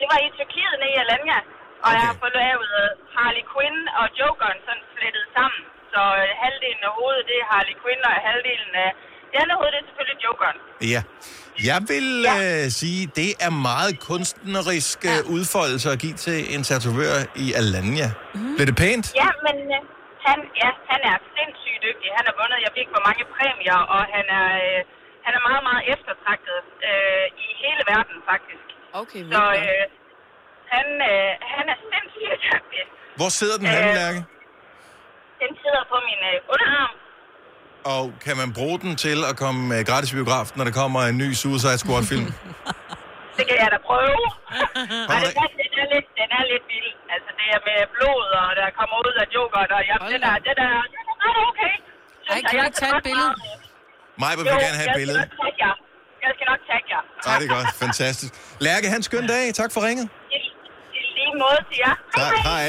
[0.00, 1.38] Det var i Tyrkiet nede i Alanya.
[1.84, 5.62] Og jeg har fået lavet øh, Harley Quinn og Jokeren sådan flettet sammen.
[5.92, 8.90] Så øh, halvdelen af hovedet, det er Harley Quinn, og halvdelen af
[9.30, 10.58] det andet hoved, det er selvfølgelig Jokeren.
[10.94, 11.00] Ja.
[11.70, 12.34] Jeg vil ja.
[12.64, 15.16] øh, sige, det er meget kunstnerisk ja.
[15.36, 18.08] udfoldelse at give til en tatovør i Alanya.
[18.34, 18.54] Mm.
[18.56, 19.06] Blev det pænt?
[19.22, 19.80] Ja, men øh,
[20.28, 22.08] han, ja, han er sindssygt dygtig.
[22.18, 24.78] Han har vundet, jeg ved ikke, hvor mange præmier, og han er, øh,
[25.26, 28.66] han er meget, meget eftertragtet øh, i hele verden, faktisk.
[29.02, 29.84] Okay, Så øh,
[30.74, 32.82] han, øh, han er sindssygt dygtig.
[33.20, 34.14] Hvor sidder den Øh?
[35.42, 36.94] Den sidder på min øh, underarm.
[37.94, 41.00] Og kan man bruge den til at komme øh, gratis i biografen, når der kommer
[41.10, 42.26] en ny Suicide Squad-film?
[43.38, 44.22] Det kan jeg da prøve.
[45.10, 46.90] Og det er, den, er lidt, den er lidt vild.
[47.14, 50.34] Altså, det er med blod, og der kommer ud af jokeren, og ja, det der,
[50.46, 51.74] det der, det er ret okay.
[52.32, 53.32] Ej, kan du ikke tage et billede?
[54.22, 55.18] Mig vil Jo, gerne have et billede.
[55.18, 55.74] Jeg skal nok tagge jer.
[56.24, 57.02] Jeg skal nok tagge jer.
[57.26, 57.68] Nej, det er godt.
[57.84, 58.32] Fantastisk.
[58.66, 59.44] Lærke, han skøn dag.
[59.60, 60.06] Tak for ringet.
[60.36, 60.38] I,
[60.98, 61.94] I lige måde til jer.
[62.20, 62.32] Tak.
[62.48, 62.66] Hej.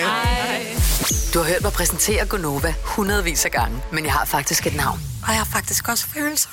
[1.33, 4.99] Du har hørt mig præsentere Gonova hundredvis af gange, men jeg har faktisk et navn.
[5.25, 6.49] Og jeg har faktisk også følelser.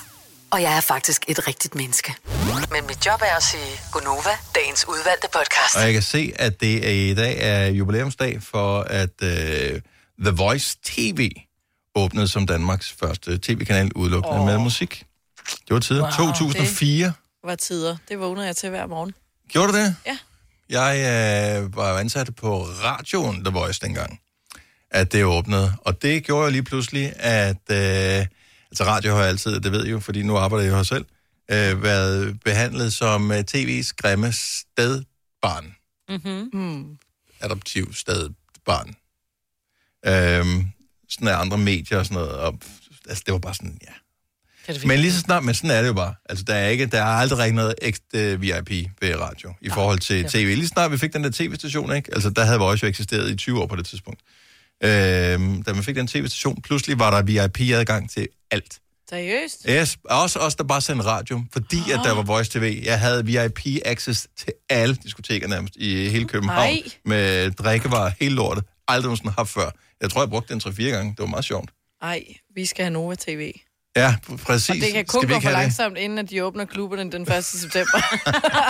[0.53, 2.11] Og jeg er faktisk et rigtigt menneske.
[2.71, 5.77] Men mit job er at sige Gonova, dagens udvalgte podcast.
[5.77, 9.29] Og jeg kan se, at det er i dag er jubilæumsdag for, at uh,
[10.19, 11.31] The Voice TV
[11.95, 14.47] åbnede som Danmarks første tv-kanal udelukkende oh.
[14.47, 15.05] med musik.
[15.47, 16.01] Det var tid.
[16.01, 16.11] Wow.
[16.11, 17.07] 2004.
[17.07, 17.15] Det
[17.45, 17.97] var tider.
[18.09, 19.15] Det vågnede jeg til hver morgen.
[19.49, 19.97] Gjorde du det?
[20.07, 20.19] Ja.
[20.69, 20.97] Jeg
[21.63, 24.21] øh, var ansat på radioen The Voice dengang,
[24.91, 25.73] at det åbnede.
[25.81, 27.71] Og det gjorde jo lige pludselig, at...
[27.71, 28.27] Øh,
[28.71, 30.83] altså radio har jeg altid, det ved jeg jo, fordi nu arbejder jeg jo her
[30.83, 31.05] selv.
[31.51, 35.75] Øh, været behandlet som øh, tv's grimme stedbarn.
[36.09, 36.51] Mm-hmm.
[36.53, 36.99] Mm.
[37.41, 38.95] Adoptiv stedbarn.
[40.07, 40.67] Øhm,
[41.09, 42.39] sådan af andre medier og sådan noget.
[42.39, 42.59] Og,
[43.09, 43.93] altså, det var bare sådan, ja.
[44.85, 46.15] Men lige så snart, men sådan er det jo bare.
[46.29, 48.71] Altså, der er, ikke, der er aldrig rigtig noget ægte VIP
[49.01, 50.55] ved radio i forhold til tv.
[50.55, 52.15] Lige snart vi fik den der tv-station, ikke?
[52.15, 54.21] Altså, der havde Voice jo eksisteret i 20 år på det tidspunkt.
[54.85, 58.81] Øhm, da man fik den tv-station, pludselig var der VIP-adgang til alt.
[59.11, 59.67] Seriøst?
[59.69, 61.91] Yes, også os, der bare sendte radio, fordi oh.
[61.93, 62.83] at der var Voice TV.
[62.85, 66.69] Jeg havde VIP-access til alle diskoteker nærmest i hele København.
[66.69, 66.83] Nej.
[67.05, 68.65] Med drikkevarer, hele lortet.
[68.89, 69.71] Aldrig nogensinde haft før.
[70.01, 71.11] Jeg tror, jeg brugte den 3-4 gange.
[71.11, 71.71] Det var meget sjovt.
[72.03, 73.53] Ej, vi skal have Nova TV.
[73.97, 74.71] Ja, præcis.
[74.71, 75.59] Og det kan kun gå for have det?
[75.61, 77.45] langsomt, inden at de åbner klubberne den 1.
[77.45, 77.99] september.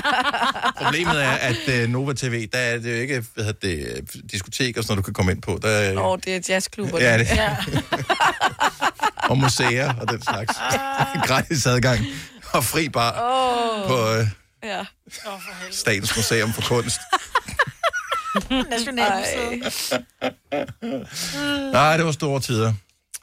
[0.84, 4.76] Problemet er, at uh, Nova TV, der er det jo ikke hvad det, øh, diskotek
[4.76, 5.58] og sådan noget, du kan komme ind på.
[5.62, 7.00] Der er, oh, det er jazzklubber.
[7.00, 7.56] Ja, det- Ja.
[9.30, 10.52] Og museer og den slags.
[11.28, 12.00] Gratis adgang
[12.52, 13.88] og fri bar Åh.
[13.88, 14.26] på uh,
[14.62, 14.84] Ja.
[15.70, 17.00] Statens Museum for Kunst.
[18.70, 20.04] Nationalmuseet.
[21.72, 22.72] Nej, det var store tider.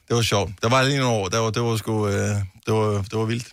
[0.08, 0.52] Det var sjovt.
[0.62, 2.14] Der var lige nogle år, der var, det var sgu, øh,
[2.66, 3.48] det var, det var vildt.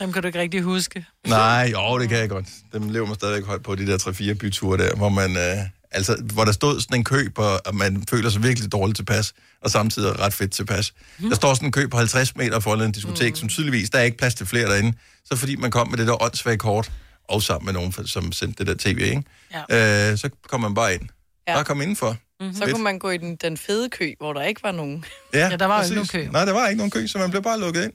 [0.00, 1.06] Dem kan du ikke rigtig huske.
[1.26, 2.46] Nej, jo, det kan jeg godt.
[2.72, 3.98] Dem lever man stadigvæk højt på, de der
[4.32, 5.58] 3-4 byture der, hvor man, øh,
[5.90, 9.34] altså, hvor der stod sådan en kø på, og man føler sig virkelig dårligt tilpas,
[9.62, 10.92] og samtidig ret fedt tilpas.
[11.18, 11.28] Mhm.
[11.28, 13.36] Der står sådan en kø på 50 meter foran en diskotek, mm.
[13.36, 16.06] som tydeligvis, der er ikke plads til flere derinde, så fordi man kom med det
[16.06, 16.92] der åndssvage kort,
[17.28, 19.22] og sammen med nogen, som sendte det der tv, ikke?
[19.70, 20.10] Ja.
[20.10, 21.08] Øh, så kom man bare ind.
[21.48, 21.54] Ja.
[21.54, 22.16] Bare kom indenfor.
[22.40, 22.54] Mm-hmm.
[22.54, 25.04] Så kunne man gå i den, den fede kø, hvor der ikke var nogen.
[25.34, 26.28] Ja, Ja, der var jo ikke nogen kø.
[26.32, 27.92] Nej, der var ikke nogen kø, så man blev bare lukket ind.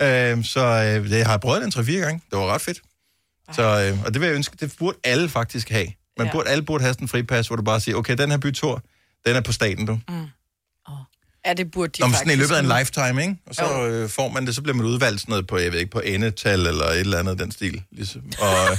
[0.00, 2.22] Øh, så øh, det har jeg prøvet den 3-4 gange.
[2.30, 2.80] Det var ret fedt.
[3.52, 5.86] Så, øh, og det vil jeg ønske, det burde alle faktisk have.
[6.18, 6.32] Man Ja.
[6.32, 8.82] burde, alle burde have sådan en fripas, hvor du bare siger, okay, den her bytur,
[9.26, 9.98] den er på staten, du.
[11.46, 12.18] Ja, det burde de Nå, faktisk.
[12.18, 13.36] sådan i løbet af en lifetime, ikke?
[13.46, 15.78] Og så øh, får man det, så bliver man udvalgt sådan noget på, jeg ved
[15.78, 17.82] ikke, på endetal eller et eller andet den stil.
[17.92, 18.22] Ligesom.
[18.40, 18.76] Og øh,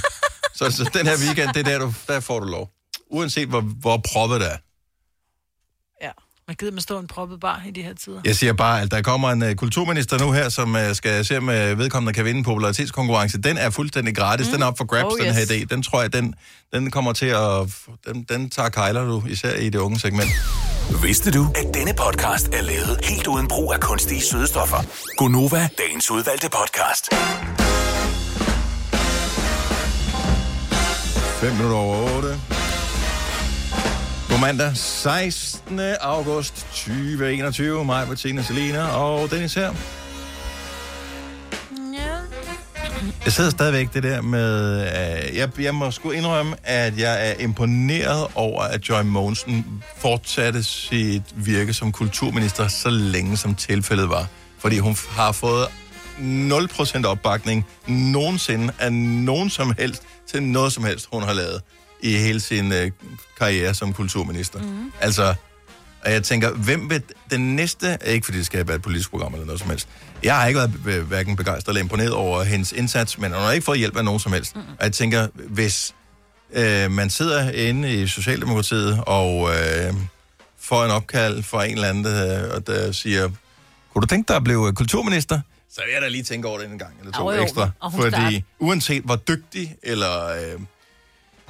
[0.54, 2.70] så, så den her weekend, det er der, du, der får du lov.
[3.10, 4.56] Uanset hvor, hvor proppet det er.
[6.48, 8.20] Man gider med stå en proppet bar i de her tider.
[8.24, 11.38] Jeg siger bare, at der kommer en uh, kulturminister nu her, som uh, skal se,
[11.38, 13.38] om uh, vedkommende kan vinde en popularitetskonkurrence.
[13.38, 14.46] Den er fuldstændig gratis.
[14.46, 14.52] Mm.
[14.52, 15.50] Den er op for grabs, Oh, oh, den her yes.
[15.50, 15.64] idé.
[15.70, 16.34] Den tror jeg, den,
[16.72, 17.74] den kommer til at...
[18.06, 20.30] Den, den tager kejler du, især i det unge segment.
[21.02, 24.76] Vidste du, at denne podcast er lavet helt uden brug af kunstige sødestoffer?
[25.16, 27.08] Gonova, dagens udvalgte podcast.
[31.40, 32.63] 5 minutter over 8.
[34.34, 35.80] God mandag, 16.
[36.00, 37.84] august 2021.
[37.84, 39.74] Mig, Bettina, Selina og Dennis her.
[43.24, 44.76] Jeg sidder stadigvæk det der med...
[44.76, 50.62] Uh, jeg, jeg må sgu indrømme, at jeg er imponeret over, at Joy Mogensen fortsatte
[50.62, 54.26] sit virke som kulturminister så længe som tilfældet var.
[54.58, 55.66] Fordi hun har fået
[56.18, 61.62] 0% opbakning nogensinde af nogen som helst til noget som helst, hun har lavet
[62.04, 62.78] i hele sin uh,
[63.38, 64.62] karriere som kulturminister.
[64.62, 64.92] Mm.
[65.00, 65.34] Altså,
[66.04, 67.98] og jeg tænker, hvem vil den næste...
[68.06, 69.88] Ikke fordi det skal være et politisk program eller noget som helst.
[70.22, 73.52] Jeg har ikke været øh, hverken begejstret eller imponeret over hendes indsats, men hun har
[73.52, 74.56] ikke fået hjælp af nogen som helst.
[74.56, 74.60] Mm.
[74.60, 75.94] Og jeg tænker, hvis
[76.52, 79.94] øh, man sidder inde i Socialdemokratiet og øh,
[80.60, 83.28] får en opkald fra en eller anden, der, der siger,
[83.92, 85.40] kunne du tænke dig at blive øh, kulturminister?
[85.72, 87.70] Så vil jeg da lige tænke over det en gang eller to Jo, jo, ekstra.
[87.92, 90.60] Fordi starter- uanset hvor dygtig eller øh,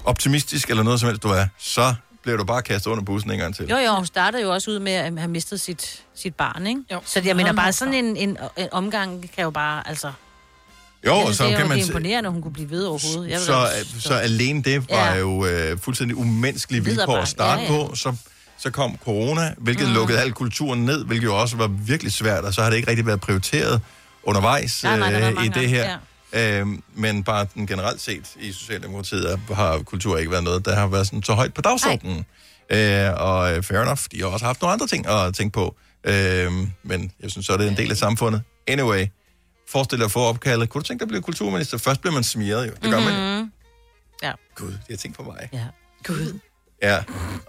[0.04, 3.38] optimistisk eller noget som helst du er, så bliver du bare kastet under bussen en
[3.38, 3.66] gang til.
[3.68, 6.80] Jo, jo, hun startede jo også ud med at have mistet sit, sit barn, ikke?
[6.92, 7.00] Jo.
[7.04, 10.12] Så jeg mener bare, sådan en, en, en omgang kan jo bare, altså...
[11.06, 12.84] Jo, synes, så det er kan man det er imponerende, at hun kunne blive ved
[12.84, 13.30] overhovedet.
[13.30, 15.14] Jeg så, også- så alene det var Ja.
[15.18, 17.86] jo øh, fuldstændig umenneskelige vilkår at starte Ja, ja.
[17.86, 17.94] på.
[17.94, 18.16] Så,
[18.58, 19.94] så kom corona, hvilket Mm.
[19.94, 22.88] lukkede al kulturen ned, hvilket jo også var virkelig svært, og så har det ikke
[22.90, 23.80] rigtig været prioriteret
[24.22, 25.98] undervejs Nej, nej, øh, i det her.
[26.34, 30.86] Øh, men bare den generelt set i Socialdemokratiet har kultur ikke været noget, der har
[30.86, 32.24] været sådan så højt på dagsordenen.
[32.70, 35.76] Øh, og øh, fair enough, de har også haft nogle andre ting at tænke på.
[36.04, 38.42] Øh, men jeg synes så, det er en del af samfundet.
[38.66, 39.06] Anyway,
[39.68, 40.68] forestil dig at få opkaldet.
[40.68, 41.78] Kunne du tænke dig at blive kulturminister?
[41.78, 42.72] Først bliver man smiret jo.
[42.82, 43.40] Det gør man jo.
[43.42, 43.52] Mhm.
[44.22, 44.32] Ja.
[44.54, 45.48] Gud, de har tænkt på mig.
[45.52, 45.64] Ja.
[46.04, 46.38] Gud.
[46.82, 47.02] Ja,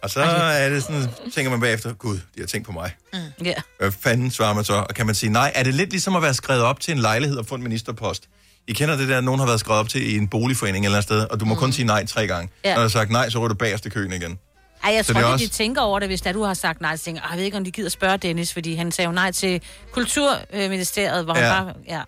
[0.04, 2.96] og så er det sådan, tænker man bagefter, gud, de har tænkt på mig.
[3.44, 3.54] Ja.
[3.80, 4.74] Hvad fanden svarer man så?
[4.74, 6.98] Og kan man sige, nej, er det lidt ligesom at være skrevet op til en
[6.98, 8.30] lejlighed og få en ministerpost?
[8.68, 10.98] I kender det der, at nogen har været skrevet op til i en boligforening eller
[10.98, 11.60] et sted, og du må mm.
[11.60, 12.50] kun sige nej tre gange.
[12.66, 12.70] Ja.
[12.70, 14.40] Når du har sagt nej, så ryger du bagerst i køen igen.
[14.84, 16.54] Ej, jeg Så tror det ikke, også- de tænker over det, hvis da du har
[16.54, 16.96] sagt nej.
[16.96, 19.08] Så tænker, jeg, "Ej, jeg ved ikke, om de gider spørge Dennis, fordi han sagde
[19.08, 19.62] jo nej til
[19.92, 21.44] Kulturministeriet, hvor Ja.
[21.54, 21.74] han bare...
[21.88, 22.02] Ja.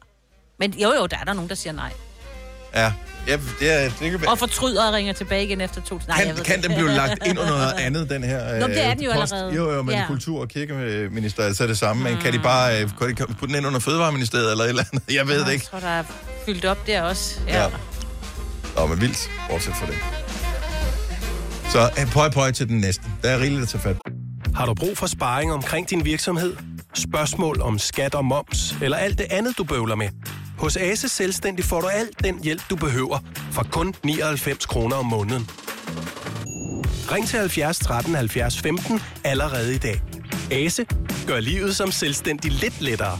[0.60, 1.91] Men jo, jo, der er der nogen, der siger nej.
[2.76, 2.93] Ja,
[3.28, 5.95] ja det, er, det kan, Og fortryder og ringer tilbage igen efter to...
[6.08, 6.64] Nej, jeg kan, ved kan det.
[6.70, 9.12] den blive lagt ind under noget andet, den her Nå, det er øh, den jo
[9.14, 9.34] post?
[9.34, 9.55] allerede.
[9.55, 9.99] Jo, jo, men Ja.
[10.01, 10.08] ja.
[10.08, 12.03] kultur- og kirkeminister, altså er det samme.
[12.03, 14.84] Men kan de bare øh, kan de putte den ind under Fødevareministeriet eller et eller
[14.93, 15.14] andet?
[15.16, 15.66] Jeg ved det Jeg ikke.
[15.66, 16.03] tror, der er
[16.47, 17.39] fyldt op der også.
[17.47, 17.63] Ja.
[17.63, 17.69] ja.
[18.75, 19.95] Nå, men vildt, bortset for det.
[21.71, 23.03] Så øh, pøj pøj til den næste.
[23.23, 23.97] Der er rigeligt at tage fat.
[24.55, 26.55] Har du brug for sparring omkring din virksomhed?
[26.93, 30.09] Spørgsmål om skat og moms, eller alt det andet, du bøvler med?
[30.57, 33.19] Hos Ase Selvstændig får du alt den hjælp, du behøver,
[33.51, 35.49] for kun 99 kroner om måneden.
[37.11, 40.01] Ring til 70 13 70 15 allerede i dag.
[40.51, 40.85] Ase
[41.27, 43.19] gør livet som selvstændig lidt lettere.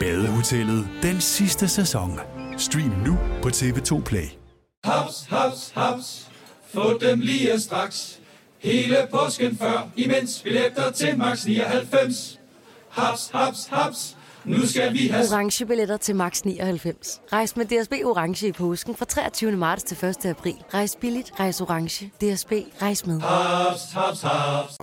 [0.00, 2.20] Badehotellet den sidste sæson.
[2.56, 4.28] Stream nu på TV2 Play.
[4.84, 6.26] Haps, haps, haps.
[6.74, 8.18] Få dem lige straks.
[8.58, 12.40] Hele påsken før, imens billetter til max 99.
[12.88, 14.16] Haps, haps, haps.
[14.44, 15.26] Nu skal vi have...
[15.32, 17.20] Orange billetter til max 99.
[17.32, 19.52] Rejs med DSB Orange i påsken fra 23.
[19.52, 20.26] marts til 1.
[20.26, 20.54] april.
[20.74, 22.06] Rejs billigt, rejs orange.
[22.06, 23.20] DSB, rejs med.
[23.20, 24.76] Haps, haps, haps.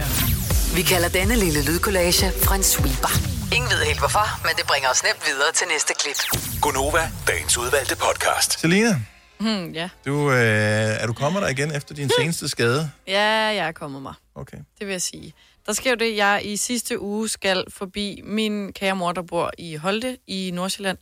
[0.76, 2.26] Vi kalder denne lille lydkollage
[2.56, 3.41] en sweeper.
[3.56, 6.16] Ingen ved helt hvorfor, men det bringer os nemt videre til næste klip.
[6.62, 8.60] Gonova, dagens udvalgte podcast.
[8.60, 9.00] Selina,
[9.40, 9.88] Hmm, ja.
[10.06, 10.36] du, øh,
[11.02, 12.90] er du kommet der igen efter din seneste skade?
[13.06, 14.14] ja, jeg er kommet mig.
[14.34, 14.56] Okay.
[14.78, 15.32] Det vil jeg sige.
[15.66, 19.50] Der sker jo det, jeg i sidste uge skal forbi min kære mor, der bor
[19.58, 20.98] i Holte i Nordsjælland.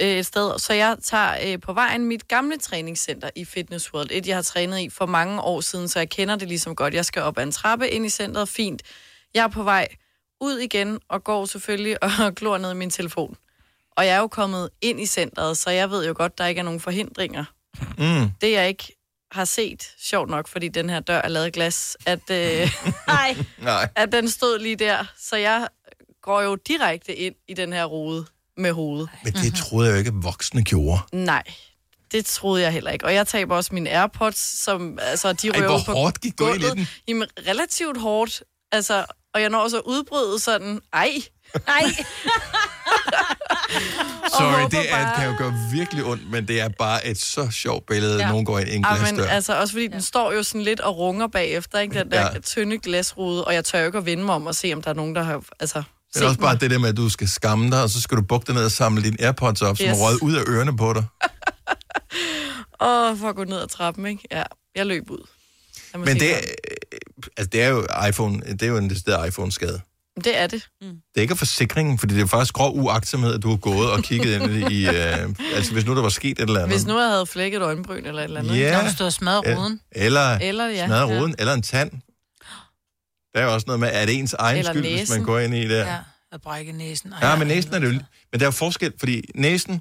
[0.00, 4.08] øh, Et sted, så jeg tager øh, på vejen mit gamle træningscenter i Fitness World.
[4.10, 6.94] Et, jeg har trænet i for mange år siden, så jeg kender det ligesom godt.
[6.94, 8.82] Jeg skal op ad en trappe ind i centret, fint.
[9.34, 9.88] Jeg er på vej
[10.42, 13.36] ud igen og går selvfølgelig og glor ned i min telefon.
[13.96, 16.58] Og jeg er jo kommet ind i centret, så jeg ved jo godt, der ikke
[16.58, 17.44] er nogen forhindringer.
[17.98, 18.30] Mm.
[18.40, 18.96] Det jeg ikke
[19.32, 22.70] har set, sjovt nok, fordi den her dør er lavet af glas, at, øh,
[23.06, 23.36] Nej.
[23.58, 23.88] Nej.
[23.96, 25.04] at den stod lige der.
[25.18, 25.68] Så jeg
[26.22, 28.26] går jo direkte ind i den her rode
[28.56, 29.08] med hovedet.
[29.24, 31.00] Men det troede jeg jo ikke, at voksne gjorde.
[31.12, 31.42] Nej,
[32.12, 33.04] det troede jeg heller ikke.
[33.04, 36.52] Og jeg taber også mine AirPods, som altså, de røver hvor på hårdt gik du
[36.52, 36.88] ind i den?
[37.08, 38.42] Jamen, relativt hårdt.
[38.72, 39.04] Altså,
[39.34, 41.10] og jeg når så at udbryde sådan, ej,
[41.68, 41.82] ej.
[44.38, 47.50] Sorry, det er, bare- kan jo gøre virkelig ondt, men det er bare et så
[47.50, 48.28] sjovt billede, at Ja.
[48.28, 49.24] nogen går ind i en Ej, men glasdør.
[49.30, 51.98] altså også fordi den står jo sådan lidt og runger bagefter, ikke?
[51.98, 52.32] Den der Ja.
[52.34, 52.38] ja.
[52.40, 54.90] tynde glasrude, og jeg tør jo ikke at vende mig om og se, om der
[54.90, 56.60] er nogen, der har altså, Men set også bare mig.
[56.60, 58.64] det der med, at du skal skamme dig, og så skal du bukke dig ned
[58.64, 59.98] og samle dine AirPods op, som Yes.
[59.98, 61.04] er røget ud af ørerne på dig.
[62.88, 64.22] Åh, for at gå ned ad trappen, ikke?
[64.30, 64.42] Ja,
[64.76, 65.26] jeg løb ud.
[65.98, 66.40] Men det, er-
[67.36, 69.80] altså, det er jo iPhone, det er jo en decideret iPhone-skade.
[70.24, 70.68] det er det.
[70.80, 70.88] Mm.
[70.88, 74.02] Det er ikke forsikringen, fordi det er faktisk grov uagtsomhed, at du har gået og
[74.02, 74.86] kigget ind i...
[74.88, 76.76] Øh, altså, hvis nu der var sket et eller andet.
[76.76, 78.58] Hvis nu jeg havde flækket øjenbryn eller et eller andet.
[78.58, 78.82] Ja.
[78.82, 79.80] Når du og smadrede ruden.
[79.92, 81.20] Eller, Eller, ja, smadret ja.
[81.20, 81.90] ruden, eller en tand.
[83.34, 85.24] Der er jo også noget med, er det ens egen Eller skyld, hvis man næsen.
[85.24, 85.76] går ind i det?
[85.78, 85.98] Ja,
[86.32, 87.12] at brække næsen.
[87.12, 87.92] Ej, Ja, men næsen er det jo...
[88.32, 89.80] Men der er jo forskel, fordi næsen,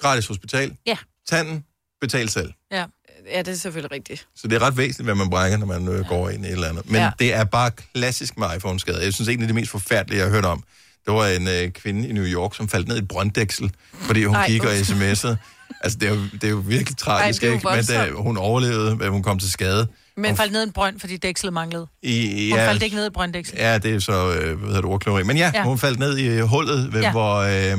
[0.00, 0.76] gratis hospital.
[0.86, 0.96] Ja.
[1.28, 1.64] Tanden,
[2.00, 2.52] betal selv.
[2.72, 2.84] Ja.
[3.32, 4.26] Ja, det er selvfølgelig rigtigt.
[4.36, 6.52] Så det er ret væsentligt, hvad man brækker, når man øh, går ind i et
[6.52, 6.90] eller andet.
[6.90, 7.10] Men ja.
[7.18, 9.02] Det er bare klassisk med iPhone-skader.
[9.02, 10.62] Jeg synes, en af de mest forfærdelige, jeg har hørt om,
[11.06, 14.24] det var en øh, kvinde i New York, som faldt ned i et brønddæksel, fordi
[14.24, 15.36] hun Ej, gik og sms'ede.
[15.80, 17.66] Altså, det er, jo, det er jo virkelig tragisk, det jo ikke?
[17.66, 18.22] Men da voldsomt.
[18.22, 19.86] hun overlevede, at hun kom til skade.
[20.16, 21.86] Men faldt ned i en brønd, fordi dækslet manglede.
[22.02, 23.58] I, Hun ja, faldt ikke ned i brønddækslet.
[23.58, 25.22] Ja, det er så, øh, hvad hedder det, ordkløveri.
[25.22, 27.10] Men ja, ja, hun faldt ned i hullet, ved, ja.
[27.10, 27.78] Hvor øh,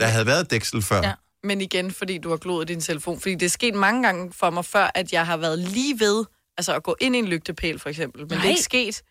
[0.00, 1.02] der havde været et dæksel før.
[1.02, 1.12] Ja.
[1.44, 3.20] Men igen, fordi du har gloet din telefon.
[3.20, 6.24] Fordi det er sket mange gange for mig før, at jeg har været lige ved
[6.58, 8.20] altså at gå ind i en lygtepæl, for eksempel.
[8.20, 8.38] Men Nej.
[8.38, 9.02] det er ikke sket.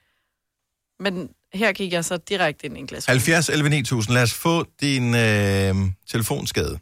[0.99, 3.05] Men her gik jeg så direkte ind i en glas.
[3.05, 4.13] 70 11 9000.
[4.13, 5.75] Lad os få din øh,
[6.11, 6.79] telefonskade.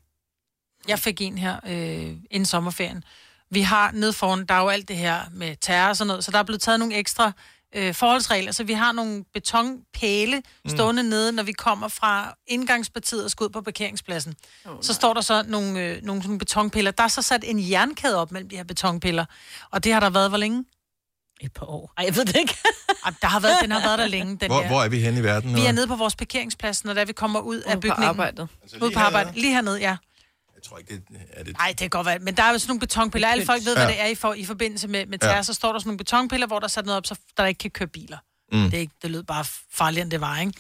[0.88, 3.04] Jeg fik en her øh, inden sommerferien.
[3.52, 6.24] Vi har nede foran, der er jo alt det her med terror og sådan noget,
[6.24, 7.32] så der er blevet taget nogle ekstra
[7.76, 8.51] øh, forholdsregler.
[8.51, 11.09] Så vi har nogle betonpæle stående mm.
[11.09, 14.36] nede, når vi kommer fra indgangspartiet og skal ud på parkeringspladsen.
[14.65, 16.91] Oh, så står der så nogle, øh, nogle sådan betonpiller.
[16.91, 19.26] Der er så sat en jernkæde op mellem de her betonpiller.
[19.72, 20.65] Og det har der været hvor længe?
[21.41, 21.93] Et par år.
[21.97, 22.57] Ej, jeg ved det ikke.
[23.05, 24.67] Ej, der har været, den har været der længe, den Hvor, der.
[24.67, 25.55] hvor er vi henne i verden?
[25.55, 25.67] Vi nu?
[25.67, 28.03] er nede på vores parkeringsplads, når der vi kommer ud af på bygningen.
[28.03, 28.47] arbejdet.
[28.61, 29.32] Altså, Ude på arbejde.
[29.36, 29.97] Lige hernede, ja.
[30.60, 31.03] Jeg tror ikke, det
[31.34, 31.57] er det.
[31.57, 32.20] Nej, det kan godt være.
[32.20, 33.28] Men der er jo sådan nogle betonpiller.
[33.28, 33.91] Alle folk ved, hvad Ja.
[33.91, 35.36] det er i, for, i forbindelse med, med terror.
[35.36, 35.43] Ja.
[35.43, 37.57] Så står der sådan nogle betonpiller, hvor der er sat noget op, så der ikke
[37.60, 38.18] kan køre biler.
[38.51, 38.64] Mm.
[38.64, 40.53] Det, er ikke, det lød bare farligere, end det var, ikke?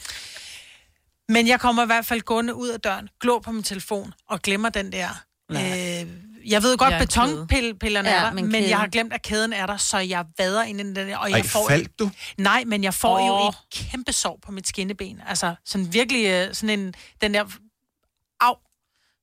[1.29, 4.41] Men jeg kommer i hvert fald gående ud af døren, glor på min telefon og
[4.41, 5.09] glemmer den der...
[5.51, 6.07] Øh,
[6.45, 9.53] jeg ved godt, Ja, betonpillerne Ja, er der, men men, jeg har glemt, at kæden
[9.53, 11.17] er der, så jeg vader ind i den der.
[11.17, 12.11] Og Ej, jeg får faldt du?
[12.37, 13.27] Nej, men jeg får oh.
[13.27, 15.21] jo et kæmpe sår på mit skinneben.
[15.27, 17.45] Altså, sådan virkelig øh, sådan en, den der...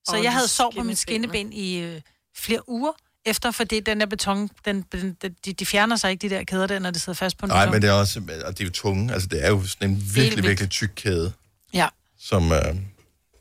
[0.09, 1.53] Så jeg de havde sov på mit skinneben.
[1.53, 2.01] i øh,
[2.37, 2.93] flere uger
[3.27, 6.45] efter, fordi den der beton, den, den, den, de, de fjerner sig ikke, de der
[6.45, 7.73] kæder der, når det sidder fast på en Nej, beton.
[7.73, 9.13] men det er også, og det er jo tunge.
[9.13, 11.33] Altså, det er jo sådan en virkelig, virkelig tyk kæde,
[11.75, 11.89] Ja.
[12.21, 12.53] som...
[12.53, 12.61] Øh,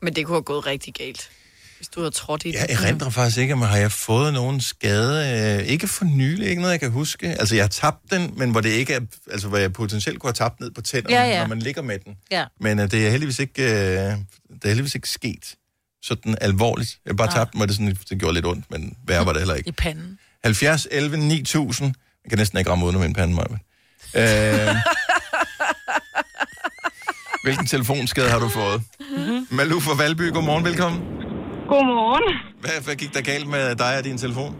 [0.02, 1.30] Men det kunne have gået rigtig galt,
[1.76, 2.54] hvis du havde trådt i det.
[2.54, 5.58] jeg erindrer faktisk ikke, om har jeg fået nogen skade.
[5.60, 7.26] Øh, ikke for nylig, ikke noget, jeg kan huske.
[7.28, 9.00] Altså, jeg har tabt den, men hvor det ikke er...
[9.30, 11.40] Altså, hvor jeg potentielt kunne have tabt ned på tænderne, Ja, ja.
[11.40, 12.16] når man ligger med den.
[12.30, 12.44] Ja.
[12.60, 14.18] Men øh, det er heldigvis ikke, øh, det
[14.64, 15.54] er heldigvis ikke sket
[16.08, 16.90] sådan alvorligt.
[17.04, 19.32] Jeg har bare tabt den, og det, sådan, det gjorde lidt ondt, men værre var
[19.32, 19.68] det heller ikke.
[19.68, 20.18] I panden.
[20.44, 21.94] 70, 11, 9000.
[22.24, 23.56] Jeg kan næsten ikke ramme uden min pande, Maja.
[24.20, 24.74] Øh,
[27.44, 28.78] hvilken telefonskade har du fået?
[29.18, 29.38] Mhm.
[29.56, 31.00] Malu fra Valby, godmorgen, velkommen.
[31.72, 32.26] Godmorgen.
[32.62, 34.52] Hvad, hvad gik der galt med dig og din telefon?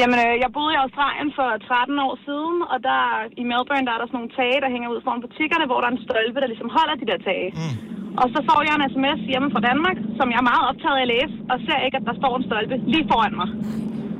[0.00, 3.00] Jamen, øh, jeg boede i Australien for 13 år siden, og der
[3.40, 5.88] i Melbourne, der er der sådan nogle tage, der hænger ud foran butikkerne, hvor der
[5.90, 7.48] er en stolpe, der ligesom holder de der tage.
[7.58, 7.74] Mm.
[8.20, 11.04] Og så får jeg en sms hjemme fra Danmark, som jeg er meget optaget af
[11.06, 13.48] at læse, og ser ikke, at der står en stolpe lige foran mig.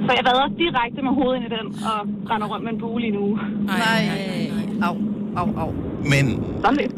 [0.06, 1.98] Så jeg vader direkte med hovedet ind i den, og
[2.30, 3.36] render rundt med en bule i en uge.
[3.82, 4.02] Nej,
[4.88, 4.94] au,
[5.40, 5.70] au, au.
[6.12, 6.24] Men,
[6.64, 6.94] Sådan lidt.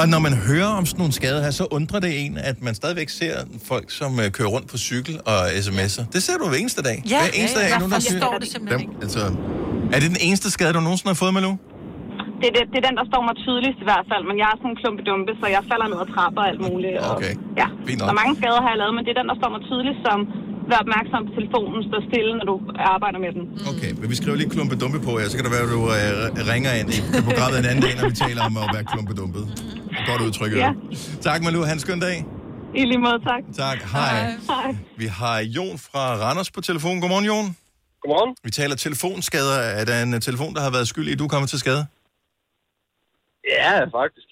[0.00, 2.74] og når man hører om sådan nogle skader her, så undrer det en, at man
[2.74, 3.34] stadigvæk ser
[3.70, 6.04] folk, som øh, kører rundt på cykel og sms'er.
[6.12, 7.02] Det ser du hver eneste dag.
[7.10, 7.70] Ja, hver eneste ja, ja.
[7.70, 7.74] dag.
[7.74, 9.20] er nogen, der forstår det simpelthen Dem, altså,
[9.92, 11.52] er det den eneste skade, du nogensinde har fået, Malu?
[12.40, 14.48] Det, er det, det er den, der står mig tydeligst i hvert fald, men jeg
[14.52, 16.96] er sådan en klumpedumpe, så jeg falder ned ad trapper og alt muligt.
[17.04, 17.34] Og, Okay.
[17.60, 18.16] Ja, Fint så nok.
[18.20, 20.18] mange skader har jeg lavet, men det er den, der står mig tydeligst som
[20.70, 22.54] vær opmærksom på telefonen, stå stille, når du
[22.94, 23.44] arbejder med den.
[23.72, 26.52] Okay, men vi skriver lige klumpedumpe på jer, så kan det være, at du øh,
[26.52, 29.44] ringer ind i programmet en anden dag, når vi taler om at være klumpedumpet.
[30.10, 30.50] Godt udtryk.
[30.66, 30.70] Ja.
[31.28, 31.60] Tak, Malu.
[31.72, 32.16] Han skøn dag.
[32.80, 33.42] I lige måde, tak.
[33.64, 33.78] Tak.
[33.94, 34.14] Hej.
[34.52, 34.68] Hej.
[35.02, 37.00] Vi har Jon fra Randers på telefon.
[37.00, 37.46] Godmorgen, Jon.
[38.02, 38.30] Godmorgen.
[38.44, 39.58] Vi taler telefonskader.
[39.80, 41.58] Er der en øh, telefon, der har været skyld i, at du er kommet til
[41.58, 41.86] skade?
[43.58, 44.28] Ja, faktisk.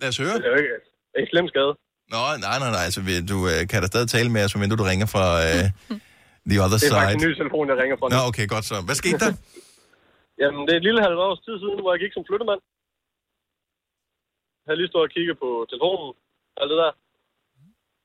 [0.00, 0.34] Lad os høre.
[0.40, 0.74] Det er jo ikke,
[1.18, 1.72] ikke slem skade.
[2.14, 2.84] Nå, nej, nej, nej.
[2.88, 5.64] Altså, vi- du øh, kan da stadig tale med os, medmindre du ringer fra øh,
[6.50, 6.96] the other Det er side.
[6.98, 8.12] faktisk en ny telefon, jeg ringer fra nu.
[8.16, 8.76] Nå, okay, godt så.
[8.88, 9.32] Hvad skete der?
[10.40, 12.60] Jamen, det er et lille halvt års tid siden, hvor jeg gik som flyttemand.
[14.62, 16.10] Jeg havde lige stået og kigget på telefonen.
[16.60, 16.92] Alt det der.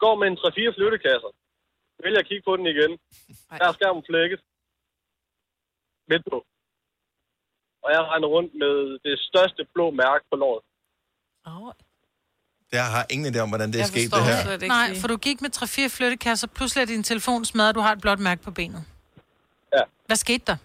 [0.03, 1.31] Går med en 3-4 flyttekasser.
[2.03, 2.91] Vælger at kigge på den igen.
[3.59, 4.39] Der er skærmen flækket.
[6.11, 6.37] Midt på.
[7.83, 8.73] Og jeg regner rundt med
[9.05, 10.63] det største blå mærke på låret.
[12.79, 14.67] Jeg har ingen idé om, hvordan det er sket, det her.
[14.77, 18.01] Nej, for du gik med 3-4 flyttekasser, pludselig er din telefon smadret, du har et
[18.05, 18.83] blåt mærke på benet.
[19.75, 19.83] Ja.
[20.07, 20.57] Hvad skete der?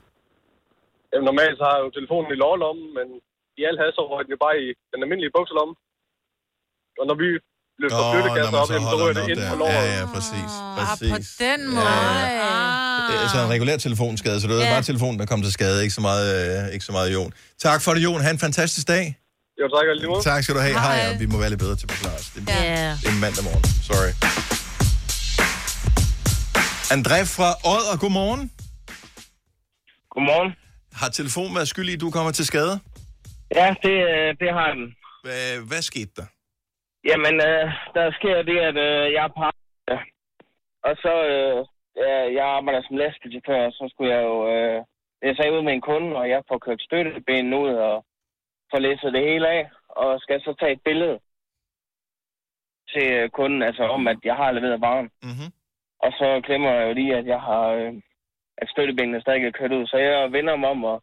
[1.13, 3.07] Jamen, normalt så har jeg jo telefonen i lårlommen, men
[3.59, 5.75] i al hast så røg den jo bare i den almindelige bukselomme.
[7.01, 7.29] Og når vi
[7.83, 9.51] løfter Åh, flyttekasser op, så jamen, så den det ind der.
[9.53, 9.87] på låret.
[9.89, 10.51] Ja, ja, præcis.
[10.61, 11.11] Ah, præcis.
[11.15, 11.87] på den måde.
[11.87, 12.84] Det
[13.25, 14.71] er så en regulær telefonskade, så det var Ja.
[14.75, 16.27] bare telefonen, der kom til skade, ikke så meget,
[16.67, 17.33] øh, ikke så meget Jon.
[17.59, 18.21] Tak for det, Jon.
[18.21, 19.05] Ha' en fantastisk dag.
[19.61, 20.23] Jo, tak og lige måde.
[20.23, 20.79] Tak skal du have.
[20.81, 22.27] Hej, og vi må være lidt bedre til at forklare os.
[22.35, 22.97] Det, Ja.
[23.03, 23.65] det er mandag morgen.
[23.91, 24.13] Sorry.
[26.97, 28.43] André fra Odder, godmorgen.
[30.15, 30.51] Godmorgen.
[31.01, 32.75] Har telefonen været skyld i, at du kommer til skade?
[33.59, 34.87] Ja, det, øh, det har den.
[35.25, 35.41] Hvad,
[35.71, 36.27] hvad skete der?
[37.11, 37.65] Jamen, øh,
[37.97, 39.97] der sker det, at øh, jeg er på arbejde.
[40.89, 41.59] Og så, øh,
[41.97, 44.37] ja, jeg arbejder som lastbilchauffør, og så skulle jeg jo...
[44.55, 44.85] Øh,
[45.23, 48.05] jeg sagde ud med en kunde, og jeg får kørt støttebenen ud og
[48.71, 49.71] får læsset det hele af.
[49.89, 51.19] Og skal så tage et billede
[52.93, 55.11] til øh, kunden, altså om, at jeg har leveret varen.
[55.23, 55.51] Mm-hmm.
[56.05, 57.67] Og så glemmer jeg jo lige, at jeg har...
[57.69, 57.95] Øh,
[58.59, 59.87] at støttebenene stadig er kørt ud.
[59.87, 61.03] Så jeg vender mig om og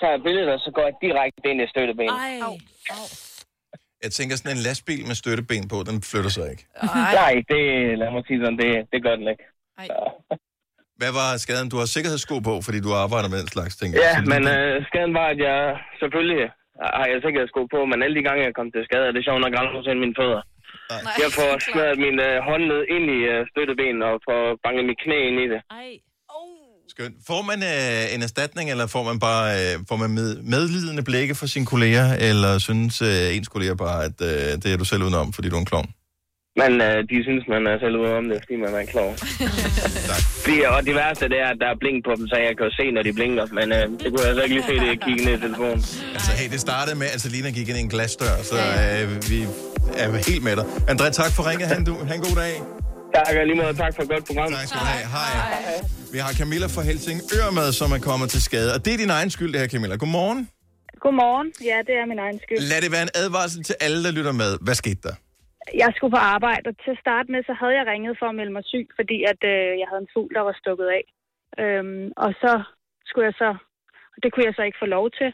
[0.00, 2.18] tager et billede, og så går jeg direkte ind i støttebenet.
[4.04, 6.64] Jeg tænker sådan en lastbil med støtteben på, den flytter sig ikke.
[7.18, 7.62] Nej, det,
[7.98, 9.44] lad mig sige sådan, det, det gør den ikke.
[11.00, 11.68] Hvad var skaden?
[11.72, 13.88] Du har sikkerhedssko på, fordi du arbejder med den slags ting.
[14.06, 15.58] Ja, men øh, skaden var, at jeg
[16.00, 16.44] selvfølgelig
[16.98, 19.40] har jeg sikkerhedssko på, men alle de gange, jeg kom til skade, er det sjovt
[19.44, 20.42] nok aldrig nogensinde mine fødder.
[21.24, 24.98] Jeg får smadret min øh, hånd ned ind i øh, støttebenen og får banket mit
[25.04, 25.60] knæ ind i det.
[26.94, 27.16] Skønt.
[27.30, 31.34] Får man øh, en erstatning, eller får man bare øh, får man med, medlidende blikke
[31.40, 35.02] for sine kolleger, eller synes øh, ens kolleger bare, at øh, det er du selv
[35.02, 35.88] udenom, fordi du er en klovn?
[36.60, 39.10] Men øh, de synes, man er selv ude om det, fordi man er klar.
[40.44, 42.64] Fordi, og det værste, det er, at der er blink på dem, så jeg kan
[42.68, 43.44] jo se, når de blinker.
[43.58, 45.80] Men øh, det kunne jeg så ikke lige se, det jeg kiggede ned i telefonen.
[46.16, 49.38] Altså, hey, det startede med, at Selina gik ind i en glasdør, så øh, vi
[50.02, 50.66] er helt med dig.
[50.92, 51.66] André, tak for ringet.
[51.74, 52.54] Han, du, han god dag.
[53.16, 53.74] Tak, og lige måde.
[53.84, 54.52] Tak for et godt program.
[54.52, 55.06] Tak skal du have.
[55.16, 55.32] Hej.
[56.12, 58.74] Vi har Camilla fra Helsingør med, som er kommet til skade.
[58.74, 59.96] Og det er din egen skyld, det her, Camilla.
[59.96, 60.48] Godmorgen.
[61.04, 61.48] Godmorgen.
[61.70, 62.58] Ja, det er min egen skyld.
[62.72, 64.58] Lad det være en advarsel til alle, der lytter med.
[64.60, 65.14] Hvad skete der?
[65.74, 68.34] Jeg skulle på arbejde, og til at starte med, så havde jeg ringet for at
[68.34, 71.04] melde mig syg, fordi at, øh, jeg havde en fugl, der var stukket af.
[71.62, 72.62] Øhm, og så
[73.04, 73.50] skulle jeg så,
[74.22, 75.30] det kunne jeg så ikke få lov til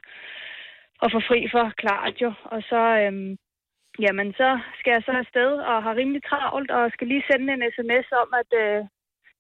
[1.02, 2.32] at få fri for, klart jo.
[2.44, 3.36] Og så, øhm,
[4.04, 7.64] jamen så skal jeg så afsted og har rimelig travlt, og skal lige sende en
[7.76, 8.80] sms om, at øh,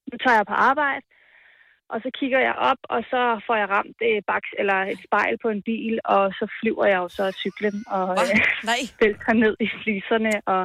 [0.08, 1.06] nu tager jeg på arbejde.
[1.92, 5.34] Og så kigger jeg op, og så får jeg ramt et, baks, eller et spejl
[5.44, 8.80] på en bil, og så flyver jeg jo så af cyklen og øh, Nej.
[9.02, 10.62] vælter ned i fliserne og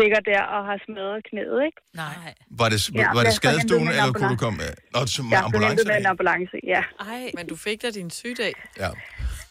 [0.00, 1.80] ligger der og har smadret knæet, ikke?
[2.02, 2.34] Nej.
[2.60, 4.44] Var det, Ja, var det jeg skadestuen, eller kunne du ambulance.
[4.44, 4.62] komme...
[4.94, 5.68] Nå, som Jeg ambulance?
[5.70, 6.82] hentet med en ambulance, ja.
[7.12, 8.52] Ej, men du fik da din sygedag.
[8.82, 8.90] Ja.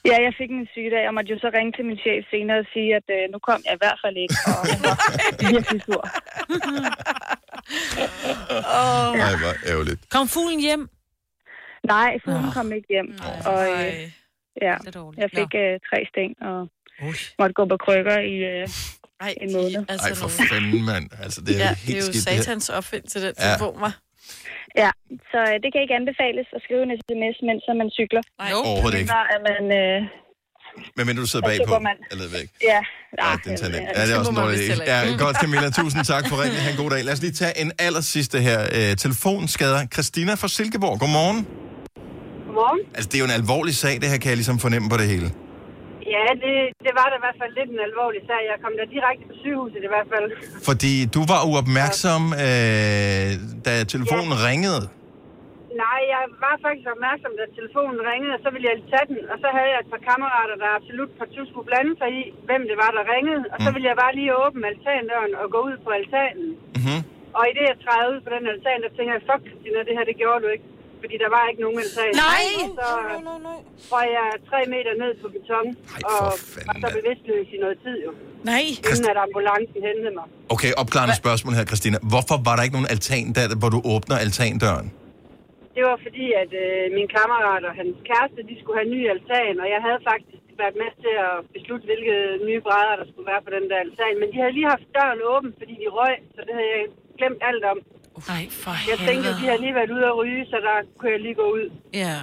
[0.10, 2.68] Ja, jeg fik en sygedag, og måtte jo så ringe til min chef senere og
[2.74, 4.96] sige, at øh, nu kom jeg i hvert fald ikke, og hun var
[5.52, 6.04] virkelig sur.
[8.80, 9.12] Åh.
[9.24, 10.02] Nej, hvor ærgerligt.
[10.10, 10.90] Kom fuglen hjem?
[11.94, 13.10] Nej, fuglen kom ikke hjem.
[13.52, 13.94] Og øh,
[14.66, 14.76] ja,
[15.22, 16.60] jeg fik øh, tre sting og
[17.40, 18.68] måtte gå på krykker i øh,
[19.26, 19.80] Ej, en måned.
[19.94, 21.06] altså Ej, for fanden, mand.
[21.26, 23.44] Altså, det er ja, helt det er jo skidt, satans opfindelse, den Ja.
[23.46, 23.94] telefon var.
[24.84, 24.92] Ja,
[25.32, 28.24] så øh, det kan ikke anbefales at skrive en sms, mens man cykler.
[28.42, 29.12] Nej, Overhovedet ikke.
[29.16, 29.64] Så er man...
[29.82, 30.00] Øh,
[30.98, 31.74] Men mindre du sidder er bagpå.
[32.12, 32.48] Eller væk.
[32.72, 32.80] ja,
[33.24, 33.82] Ja, den tager nem.
[33.96, 34.84] Ja, det er også en dårlig idé.
[34.94, 35.70] Ja, godt, Camilla.
[35.70, 36.60] Tusind tak for ringen.
[36.66, 37.04] Ha' en god dag.
[37.06, 38.60] Lad os lige tage en aller sidste her.
[38.78, 39.82] Øh, telefonskader.
[39.94, 41.00] Christina fra Silkeborg.
[41.00, 41.40] Godmorgen.
[42.46, 42.80] Godmorgen.
[42.96, 45.08] Altså, det er jo en alvorlig sag, det her kan jeg ligesom fornemme på det
[45.14, 45.28] hele.
[46.16, 46.54] Ja, det,
[46.86, 48.42] det var da i hvert fald lidt en alvorlig sag.
[48.52, 50.28] Jeg kom da direkte på sygehuset i hvert fald.
[50.70, 53.30] Fordi du var uopmærksom, øh,
[53.66, 54.48] da telefonen ja.
[54.50, 54.82] ringede.
[55.84, 59.20] Nej, jeg var faktisk opmærksom, da telefonen ringede, og så ville jeg tage den.
[59.32, 62.62] Og så havde jeg et par kammerater, der absolut partout skulle blande sig i, hvem
[62.70, 63.44] det var, der ringede.
[63.54, 66.50] Og så ville jeg bare lige åbne altandøren og gå ud på altanen.
[66.78, 67.00] Mm-hmm.
[67.38, 69.94] Og i det, jeg træder ud på den altan, der tænker jeg, fuck Christina, det
[69.98, 70.68] her, det gjorde du ikke.
[71.02, 72.12] Fordi der var ikke nogen altan.
[72.28, 72.46] Nej!
[72.64, 72.90] Og så
[73.96, 75.68] var jeg tre meter ned på beton,
[76.12, 76.20] og
[76.68, 78.12] var så bevidstløs i noget tid jo.
[78.52, 78.66] Nej.
[78.90, 80.28] Inden at ambulancen hentede mig.
[80.56, 81.98] Okay, opklarende spørgsmål her, Christina.
[82.14, 84.88] Hvorfor var der ikke nogen altan, der, hvor du åbner altandøren?
[85.78, 89.02] Det var fordi, at øh, min kammerat og hans kæreste, de skulle have en ny
[89.14, 92.16] altan, og jeg havde faktisk været med til at beslutte, hvilke
[92.48, 94.16] nye brædder, der skulle være på den der altan.
[94.22, 96.84] Men de havde lige haft døren åben, fordi de røg, så det havde jeg
[97.20, 97.80] glemt alt om.
[98.34, 101.12] Nej, for Jeg tænkte, at de havde lige været ude at ryge, så der kunne
[101.16, 101.66] jeg lige gå ud.
[102.04, 102.16] Ja.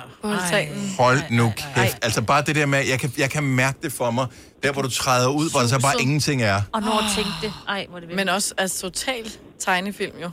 [1.03, 1.47] Hold nu
[1.77, 1.97] kæft.
[2.07, 4.27] Altså bare det der med, jeg kan, jeg kan mærke det for mig,
[4.63, 6.59] der hvor du træder ud, hvor der så bare ingenting er.
[6.75, 7.17] Og når oh.
[7.17, 9.25] tænkte, ej, hvor det Men også altså, total
[9.59, 10.31] tegnefilm jo.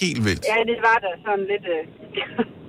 [0.00, 0.44] Helt vildt.
[0.52, 1.66] Ja, det var da sådan lidt...
[1.76, 1.82] Øh...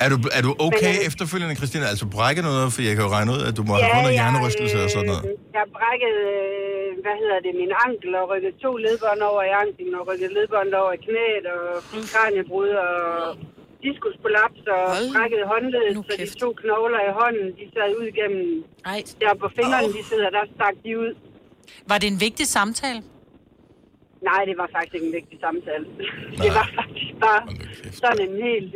[0.04, 1.86] Er du, er du okay Men, øh, efterfølgende, Christina?
[1.93, 4.18] Altså brække noget, for jeg kan jo regne ud, at du må have fået noget
[4.20, 5.24] hjernerystelse og sådan noget.
[5.58, 9.91] Jeg brækkede, øh, hvad hedder det, min ankel og rykkede to ledbånd over i anklen
[9.99, 11.64] og rykkede ledbånd over i knæet og
[12.14, 12.93] kraniebrud og
[13.88, 14.84] diskusprolaps og
[15.14, 18.45] brækkede håndledet, så de to knogler i hånden, de sad ud igennem.
[18.91, 18.99] Ej.
[19.22, 21.12] Der på fingrene, de sidder, der stak de ud.
[21.91, 22.99] Var det en vigtig samtale?
[24.30, 25.86] Nej, det var faktisk ikke en vigtig samtale.
[26.44, 27.42] det var faktisk bare
[28.02, 28.74] sådan en helt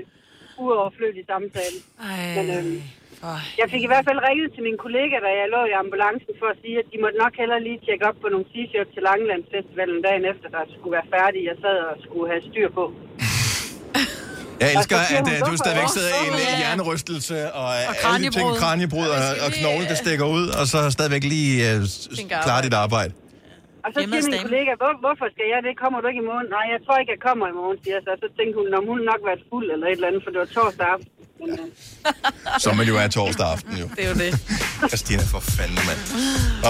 [0.64, 1.78] uoverflødig samtale.
[2.10, 2.26] Ej.
[2.38, 2.82] Men, øhm,
[3.62, 6.48] jeg fik i hvert fald ringet til min kollega, da jeg lå i ambulancen, for
[6.54, 10.00] at sige, at de måtte nok hellere lige tjekke op på nogle t-shirts til Langelandsfestivalen
[10.08, 11.40] dagen efter, der skulle være færdig.
[11.50, 12.86] Jeg sad og skulle have styr på.
[14.62, 18.48] Jeg elsker, at uh, du stadigvæk sidder i en uh, hjernerystelse og, Og alle ting,
[18.62, 21.82] kraniebrud og, og knogle, der stikker ud, og så stadigvæk lige uh,
[22.46, 23.14] klare dit arbejde.
[23.88, 25.72] Og så siger min kollega, Hvor, hvorfor skal jeg det?
[25.84, 26.48] Kommer du ikke i morgen?
[26.58, 28.14] Nej, jeg tror ikke, jeg kommer i morgen, siger jeg så.
[28.24, 30.50] Så tænkte hun, om hun nok været fuld eller et eller andet, for det var
[30.58, 31.12] torsdag aften.
[31.42, 31.68] Men, øh,
[32.64, 33.88] Som man jo er torsdag aften, jo.
[33.96, 34.32] Det er jo det.
[34.92, 36.00] Christina, for fanden, mand.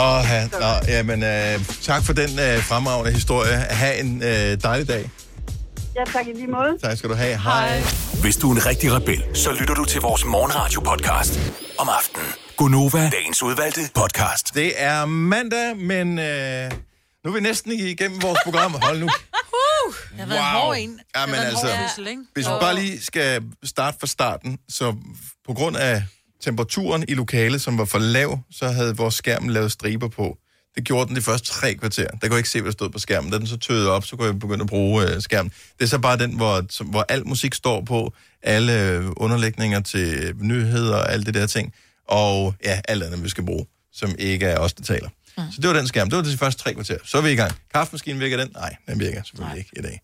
[0.04, 1.54] Åh, ja, nå, jamen, uh,
[1.90, 3.56] tak for den uh, fremragende historie.
[3.82, 5.04] Ha' en uh, dejlig dag.
[5.98, 6.72] ja, tak i lige måde.
[6.86, 7.36] Tak skal du have.
[7.50, 7.70] Hej.
[8.24, 11.34] Hvis du er en rigtig rebel, så lytter du til vores morgenradio-podcast
[11.82, 12.28] om aftenen.
[12.58, 14.46] Gunova, dagens udvalgte podcast.
[14.56, 16.72] Det er mandag, men øh,
[17.28, 18.74] nu er vi næsten igennem vores program.
[18.82, 19.10] Hold nu.
[20.12, 21.00] Det har været en hård en.
[21.16, 24.96] Ja, men altså, hård hvis vi bare lige skal starte fra starten, så
[25.48, 26.04] på grund af
[26.42, 30.38] temperaturen i lokalet, som var for lav, så havde vores skærm lavet striber på.
[30.76, 32.08] Det gjorde den de første tre kvarter.
[32.08, 33.32] Der kunne jeg ikke se, hvad der stod på skærmen.
[33.32, 35.52] Da den så tøede op, så kunne jeg begynde at bruge øh, skærmen.
[35.78, 38.14] Det er så bare den, hvor, som, hvor al musik står på,
[38.44, 41.74] alle øh, underlægninger til nyheder og alt det der ting,
[42.08, 45.10] og ja, alt andet, vi skal bruge, som ikke er os, der taler.
[45.38, 45.44] Mm.
[45.52, 46.10] Så det var den skærm.
[46.10, 46.98] Det var de første tre kvarter.
[47.06, 47.52] Så er vi i gang.
[47.74, 48.50] Kaffemaskinen virker den?
[48.54, 49.58] Nej, den virker selvfølgelig Nej.
[49.58, 50.02] ikke i dag.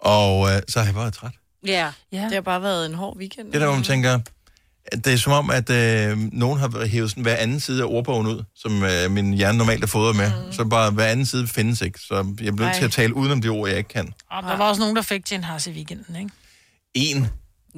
[0.00, 1.32] Og øh, så har jeg bare været træt.
[1.66, 1.92] Ja.
[2.12, 2.24] ja.
[2.24, 3.46] Det har bare været en hård weekend.
[3.46, 4.18] Det er der, hvor man tænker,
[4.84, 7.86] at det er som om, at øh, nogen har hævet sådan hver anden side af
[7.86, 10.32] ordbogen ud, som øh, min hjerne normalt er fodret med.
[10.46, 10.52] Mm.
[10.52, 11.98] Så bare hver anden side findes ikke.
[11.98, 12.78] Så jeg bliver nødt Ej.
[12.78, 14.12] til at tale udenom de ord, jeg ikke kan.
[14.30, 16.30] Og der var også nogen, der fik Gin Haas i weekenden, ikke?
[16.94, 17.28] En.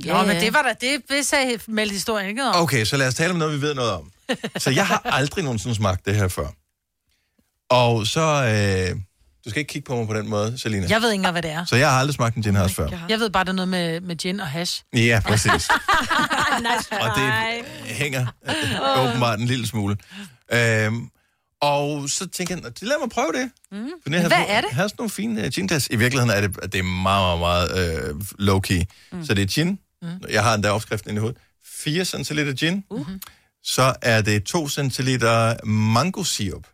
[0.05, 2.62] Ja, Nå, men det var da, det, det sagde Meld historien ikke om.
[2.62, 4.11] Okay, så lad os tale om noget, vi ved noget om.
[4.59, 6.47] Så jeg har aldrig nogensinde smagt det her før.
[7.70, 8.20] Og så...
[8.20, 9.00] Øh,
[9.44, 10.86] du skal ikke kigge på mig på den måde, Selina.
[10.88, 11.64] Jeg ved ikke engang, hvad det er.
[11.64, 12.88] Så jeg har aldrig smagt en gin house før.
[13.08, 14.82] Jeg ved bare, det er noget med, med gin og hash.
[14.94, 15.50] Ja, præcis.
[16.66, 17.32] nice Og det
[17.84, 19.96] hænger øh, åbenbart en lille smule.
[20.52, 21.08] Øhm,
[21.60, 23.50] Og så tænkte jeg, lad mig prøve det.
[23.72, 23.88] Mm.
[24.02, 24.68] For Hvad er det?
[24.68, 25.88] Jeg har sådan nogle fine uh, ginglas.
[25.90, 28.84] I virkeligheden er det, det er meget, meget, meget uh, low-key.
[29.12, 29.24] Mm.
[29.24, 29.78] Så det er gin.
[30.02, 30.08] Mm.
[30.30, 31.40] Jeg har endda opskriften inde i hovedet.
[31.66, 32.84] 4 centiliter gin.
[32.90, 33.08] Uh.
[33.62, 36.66] Så er det 2 centiliter mango sirup.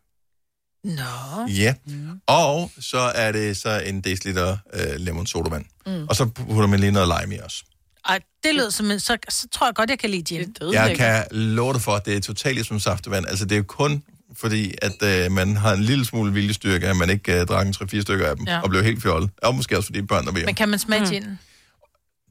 [0.84, 1.46] Nå.
[1.48, 1.74] Ja.
[1.86, 2.20] Mm.
[2.26, 5.64] Og så er det så en deciliter uh, lemon sodavand.
[5.86, 6.06] Mm.
[6.08, 7.64] Og så putter man lige noget lime i også.
[8.08, 10.52] Ej, det lød som en, så, så tror jeg godt, jeg kan lide gin.
[10.52, 13.26] Det Jeg kan love dig for, at det er totalt som saftevand.
[13.26, 14.02] Altså, det er jo kun
[14.36, 17.74] fordi, at øh, man har en lille smule viljestyrke, at man ikke øh, drak en
[17.82, 18.52] 3-4 stykker af dem, Ja.
[18.52, 18.60] ja.
[18.60, 19.30] og blev helt fjollet.
[19.42, 20.44] Og måske også fordi børn, der ved.
[20.44, 21.10] Men kan man smage mm.
[21.10, 21.38] gin?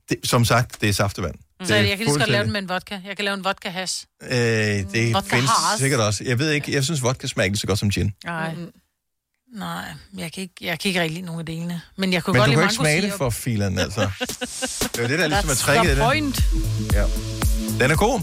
[0.09, 1.35] Det, som sagt, det er saftevand.
[1.59, 1.65] Mm.
[1.65, 2.99] Så jeg kan lige så godt lave den med en vodka.
[3.07, 4.05] Jeg kan lave en vodka hash.
[4.23, 5.79] Øh, det Vodka findes Haas.
[5.79, 6.23] sikkert også.
[6.23, 8.13] Jeg ved ikke, jeg synes, vodka smager ikke så godt som gin.
[8.25, 8.53] Nej.
[8.53, 8.71] Mm.
[9.55, 9.83] Nej,
[10.17, 11.81] jeg kan, ikke, jeg kan ikke rigtig lide nogen af delene.
[11.97, 14.01] Men jeg kunne Men godt du lide kan ikke smage det mango for filen, altså.
[14.93, 16.03] Det er jo det, der ligesom er tricket i the det.
[16.03, 16.43] point.
[16.93, 17.05] Ja.
[17.79, 18.21] Den er god.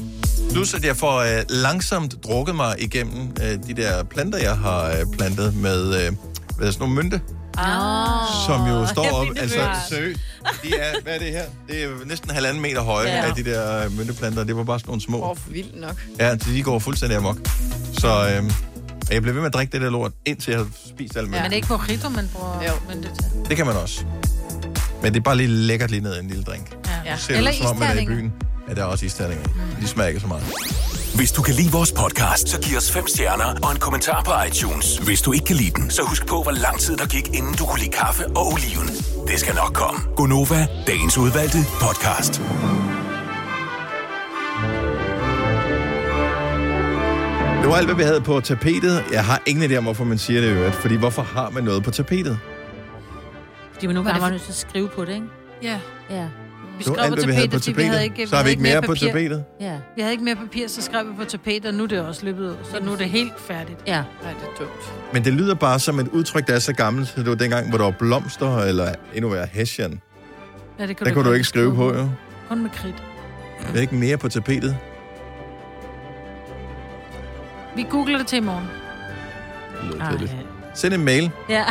[0.52, 4.84] Plus, at jeg får øh, langsomt drukket mig igennem øh, de der planter, jeg har
[4.90, 6.12] øh, plantet med øh,
[6.56, 7.20] hvad er sådan nogle mynte,
[7.58, 8.26] Ah.
[8.46, 9.26] som jo står op.
[9.36, 10.20] Altså, seriøst.
[10.62, 11.42] De er, hvad er det her?
[11.68, 13.16] Det er næsten halvanden meter høje Ja.
[13.16, 13.28] ja.
[13.28, 14.44] af de der øh, mynteplanter.
[14.44, 15.30] Det var bare sådan nogle små.
[15.30, 15.96] Åh, for vildt nok.
[16.20, 17.36] Ja, de går fuldstændig amok.
[17.98, 18.50] Så øh,
[19.10, 21.30] jeg bliver ved med at drikke det der lort, indtil jeg har spist alt Ja.
[21.30, 21.36] mynte.
[21.42, 22.72] Men det er ikke mojito, man bruger jo.
[22.94, 23.24] men det til.
[23.48, 24.04] Det kan man også.
[25.02, 26.76] Men det er bare lige lækkert lige ned i en lille drink.
[27.04, 27.16] Ja.
[27.16, 28.22] Ser Eller ud som om, man er i isterninger.
[28.22, 28.32] byen.
[28.68, 29.82] Ja, der er også isterninger i.
[29.82, 30.42] De smager ikke så meget.
[31.16, 34.32] Hvis du kan lide vores podcast, så giv os fem stjerner og en kommentar på
[34.48, 34.98] iTunes.
[34.98, 37.54] Hvis du ikke kan lide den, så husk på, hvor lang tid der gik, inden
[37.58, 38.88] du kunne lide kaffe og oliven.
[39.30, 40.00] Det skal nok komme.
[40.16, 42.32] Gonova, dagens udvalgte podcast.
[47.60, 49.04] Det var alt, hvad vi havde på tapetet.
[49.12, 50.74] Jeg har ingen idé om, hvorfor man siger det i øvrigt.
[50.74, 52.38] Fordi hvorfor har man noget på tapetet?
[53.72, 55.26] Fordi man nogle gange det var nødt til at skrive på det, ikke?
[55.62, 55.80] Ja.
[56.10, 56.26] Ja.
[56.78, 58.18] Vi skrev alt, på tapetet, på fordi vi havde tapetet.
[58.18, 59.06] ikke, Så har vi ikke mere på papir.
[59.06, 59.44] tapetet?
[59.60, 59.76] Ja.
[59.96, 62.24] Vi havde ikke mere papir, så skrev vi på tapetet, og nu er det også
[62.24, 62.54] løbet ud.
[62.64, 63.78] Så nu er det helt færdigt.
[63.86, 64.02] Ja.
[64.22, 65.12] Nej, det er dumt.
[65.12, 67.08] Men det lyder bare som et udtryk, der er så gammelt.
[67.08, 70.00] Så det var dengang, hvor der var blomster, eller endnu værre hessian.
[70.78, 72.08] Ja, det Der kunne du ikke skrive på, jo.
[72.48, 73.02] Kun med kridt.
[73.72, 74.76] Det er ikke mere på tapetet.
[77.76, 78.64] Vi googler det til i morgen.
[79.82, 80.36] Det lyder kedeligt.
[80.74, 81.30] Send en mail.
[81.48, 81.64] Ja.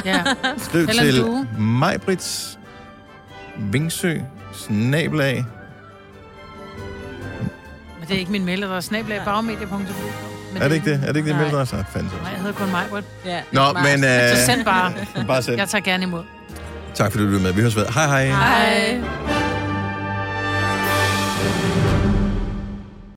[0.57, 1.47] Skriv Eller til.
[1.61, 2.59] Majbrits
[3.57, 4.17] Vingsø
[4.55, 5.45] snabelag.
[7.99, 9.69] Men det er ikke min mail, der er snabelag bagmedia.dk.
[10.53, 10.99] Men Er det ikke det?
[11.03, 11.43] Er det ikke det Nej.
[11.43, 11.75] mailadresse?
[11.75, 12.09] Nej, fandme.
[12.21, 13.03] Nej, jeg hedder kun Majbrit.
[13.25, 13.41] Ja.
[13.51, 13.99] Nå, men...
[14.03, 14.93] Så Øh, send bare.
[15.27, 15.57] bare send.
[15.57, 16.23] Jeg tager gerne imod.
[16.93, 17.53] Tak fordi du lyttede med.
[17.53, 17.85] Vi høres ved.
[17.85, 18.25] Hej hej.
[18.25, 19.01] Hej.